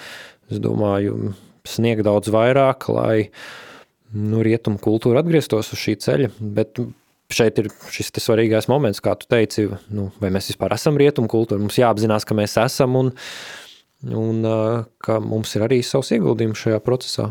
[0.53, 1.35] es domāju,
[1.69, 3.31] sniegt daudz vairāk, lai
[4.17, 6.81] nu, rietumu kultūra atgrieztos uz šī ceļa, bet
[7.31, 11.63] šeit ir šis svarīgais moments, kā tu teici, nu, vai mēs vispār esam rietumu kultūra,
[11.63, 13.13] mums jāapzinās, ka mēs esam un,
[14.07, 14.43] un
[15.03, 17.31] ka mums ir arī savs ieguldījums šajā procesā.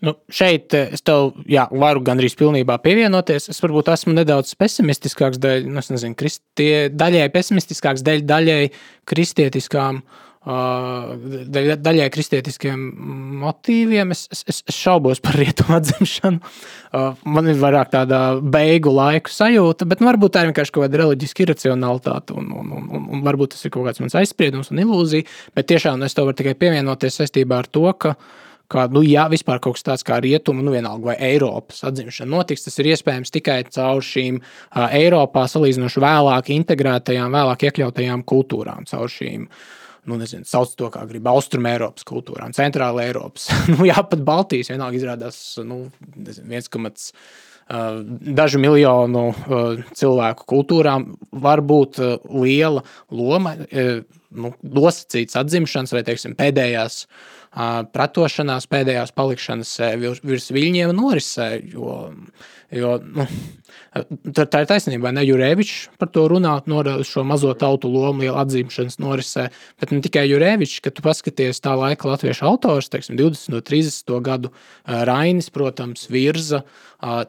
[0.00, 3.50] Nu, šeit es tev jā, varu gandrīz pilnībā pievienoties.
[3.52, 8.62] Es varbūt esmu nedaudz pesimistiskāks, dēļ, nu, nezinu, kristie, daļai pesimistiskāks, dēļ daļai
[9.12, 10.00] kristietiskām.
[10.00, 12.80] Uh, daļai kristietiskiem
[13.42, 16.40] motīviem es, es, es šaubos par rietumu atzimšanu.
[17.28, 21.02] Man ir vairāk tāda beigu laiku sajūta, bet nu, varbūt tā ir vienkārši kaut kāda
[21.02, 25.28] reliģiska iracionalitāte, un, un, un, un, varbūt tas ir kaut kāds mans aizspriedums un ilūzija.
[25.58, 28.16] Bet tiešām es to varu tikai pievienoties saistībā ar to, ka
[28.70, 32.62] ka, nu, ja vispār kaut kas tāds kā rietumu, nu, vienalga vai Eiropas atzimšana notiks,
[32.68, 34.38] tas ir iespējams tikai caur šīm
[34.86, 39.48] Eiropā salīdzinoši vēlāk integrētajām, vēlāk iekļautajām kultūrām, caur šīm.
[40.08, 43.50] Nu, nezinu, sauc to, kā grib Austrum Eiropas kultūrām, Centrāla Eiropas.
[43.74, 45.84] nu, jā, pat Baltijas vienalga izrādās nu,
[46.16, 47.12] 1,5
[47.70, 48.00] Uh,
[48.34, 52.82] dažu miljonu uh, cilvēku kultūrām var būt uh, liela
[53.14, 57.04] loma, nu, nosacīts atzimšanas vai teiksim, pēdējās
[57.50, 61.48] pretošanās, pēdējās palikšanas virs, virs viļņiem norisē.
[61.72, 61.96] Jo,
[62.70, 63.26] jo, nu,
[64.30, 68.38] tā, tā ir taisnība, ne Jurēvičs par to runāt, norāda šo mazo tautu lomu lielu
[68.38, 69.48] atzimšanas norisē,
[69.82, 73.58] bet ne tikai Jurēvičs, kad tu paskaties tā laika latviešu autors, teiksim, 20.
[73.58, 74.14] un 30.
[74.30, 74.54] gadu
[74.86, 76.62] Rainis, protams, virza,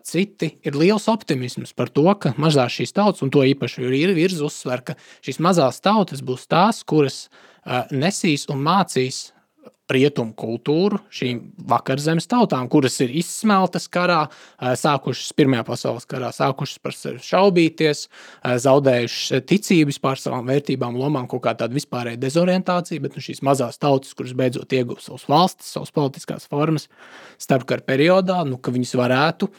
[0.06, 4.46] citi ir liels optimisms par to, ka mazās šīs tautas, un to īpaši ir virza
[4.46, 7.24] uzsver, ka šīs mazās tautas būs tās, kuras
[7.90, 9.32] nesīs un mācīs
[9.96, 11.40] rietumu kultūru šīm
[11.70, 14.26] vakarzemes tautām, kuras ir izsmeltas karā,
[14.60, 18.06] sākušas Pirmajā pasaules karā, sākušas par sevi šaubīties,
[18.66, 23.82] zaudējušas ticību vispār savām vērtībām, lomām, kaut kā tāda vispārēja dezorientācija, bet nu, šīs mazās
[23.82, 26.88] tautas, kuras beidzot ieguva savas valstis, savas politiskās formas
[27.42, 29.52] starpkara periodā, nu, ka viņas varētu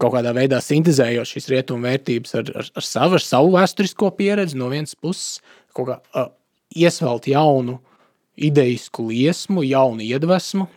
[0.00, 4.56] kaut kādā veidā sintēzējot šīs rietumu vērtības ar, ar, ar, savu, ar savu vēsturisko pieredzi,
[4.60, 5.42] no vienas puses,
[5.76, 6.30] kaut kā uh,
[6.72, 7.91] iesvelt jaunu uh,
[8.36, 10.68] ideisku liesmu, jaunu iedvesmu,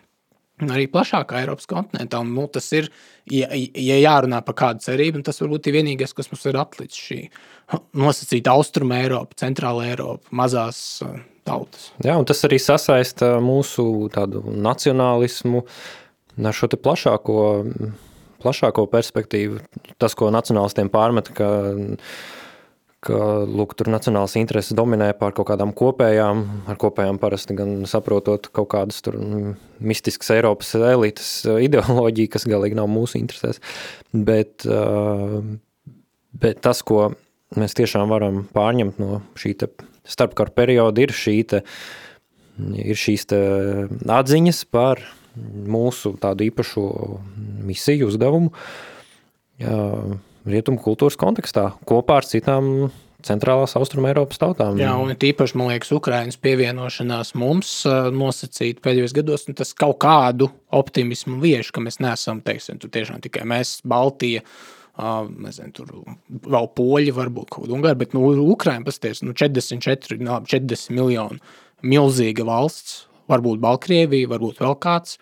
[0.65, 2.21] arī plašākā Eiropas kontinentā.
[2.23, 2.89] Un, nu, tas ir,
[3.31, 7.19] ja, ja jārunā par kādu cerību, tas varbūt ir vienīgais, kas mums ir atlicis šī
[7.97, 11.17] nosacīta Austrum Eiropa, Centrāla Eiropa, mazās uh,
[11.47, 11.89] tautas.
[12.05, 15.63] Jā, un tas arī sasaista mūsu nacionālismu
[16.45, 17.37] ar šo plašāko,
[18.43, 19.61] plašāko perspektīvu.
[20.01, 21.49] Tas, ko nacionālistiem pārmet, ka
[23.05, 28.49] ka lūk, tur nacionālas intereses dominē pār kaut kādām kopējām, ar kopējām parasti gan saprotot
[28.55, 29.17] kaut kādas tur
[29.79, 33.61] mistiskas Eiropas elites uh, ideoloģiju, kas galīgi nav mūsu interesēs.
[34.13, 35.39] Bet, uh,
[36.41, 37.11] bet tas, ko
[37.55, 39.55] mēs tiešām varam pārņemt no šī
[40.05, 41.63] starpkara perioda, ir, šī te,
[42.81, 45.01] ir šīs atziņas par
[45.35, 46.85] mūsu tādu īpašu
[47.67, 48.53] misiju, uzdevumu.
[49.55, 50.15] Uh,
[50.45, 52.89] rietumu kultūras kontekstā kopā ar citām
[53.25, 54.77] centrālās austruma Eiropas tautām.
[54.79, 57.71] Jā, un tīpaši, man liekas, Ukrainas pievienošanās mums
[58.13, 63.79] nosacīt pēdējos gados, tas kaut kādu optimismu vieš, ka mēs neesam, teiksim, tiešām tikai mēs,
[63.87, 64.43] Baltija,
[64.95, 65.89] nezinu, tur
[66.45, 71.41] vēl poļi, varbūt kaut kāda ungāra, bet, nu, Ukraina, pasties, nu, 44, 40 miljonu
[71.85, 73.01] milzīga valsts,
[73.31, 75.17] varbūt Baltkrievija, varbūt vēl kāds,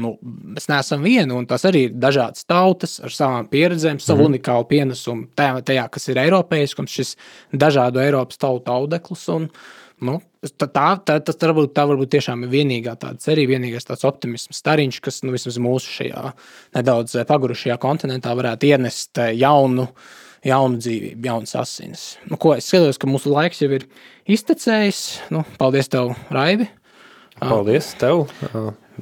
[0.00, 4.32] nu, mēs neesam vieni, un tas arī ir dažādas tautas ar savām pieredzēm, savu mm.
[4.32, 7.14] unikālu pienesumu tajā, tajā, kas ir Eiropējiskums, šis
[7.56, 9.24] dažādu Eiropas tautu audekls.
[9.32, 9.48] Un,
[10.04, 14.04] nu, tā, tā, tā, tas varbūt, tā varbūt tiešām ir vienīgā tāda cerība, vienīgais tāds
[14.08, 16.28] optimisms stariņš, kas nu, vismaz mūsu šajā
[16.76, 19.90] nedaudz pagurušajā kontinentā varētu ienest jaunu.
[20.46, 22.02] Jaunu dzīvību, jaunas asinis.
[22.30, 23.88] Nu, ko, es skatos, ka mūsu laiks jau ir
[24.30, 25.00] iztecējis.
[25.34, 26.68] Nu, paldies, tev, Raivi!
[27.40, 28.28] Paldies tev!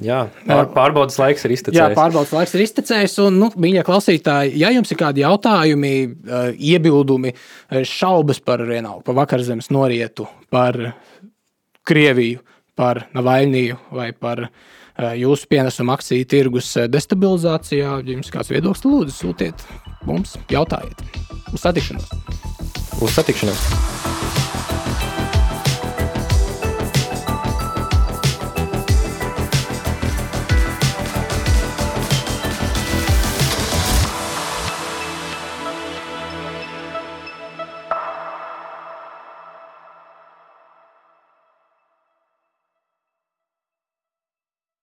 [0.03, 1.79] Jā, pār, pārbaudas laiks ir iztecējis.
[1.79, 3.15] Jā, pārbaudas laiks ir iztecējis.
[3.23, 9.05] Un, nu, mīļie klausītāji, ja jums ir kādi jautājumi, eh, iebildumi, eh, šaubas par vienalga,
[9.07, 10.79] par vakarzemes norietu, par
[11.85, 12.41] Krieviju,
[12.75, 19.15] par Navaļniju vai par eh, jūsu pienesumu akciju tirgus destabilizācijā, ja jums kāds viedoklis, lūdzu,
[19.21, 19.67] sūtiet
[20.05, 21.07] mums, jautājiet.
[21.53, 22.09] Uz satikšanos!
[22.99, 24.24] Uz satikšanos!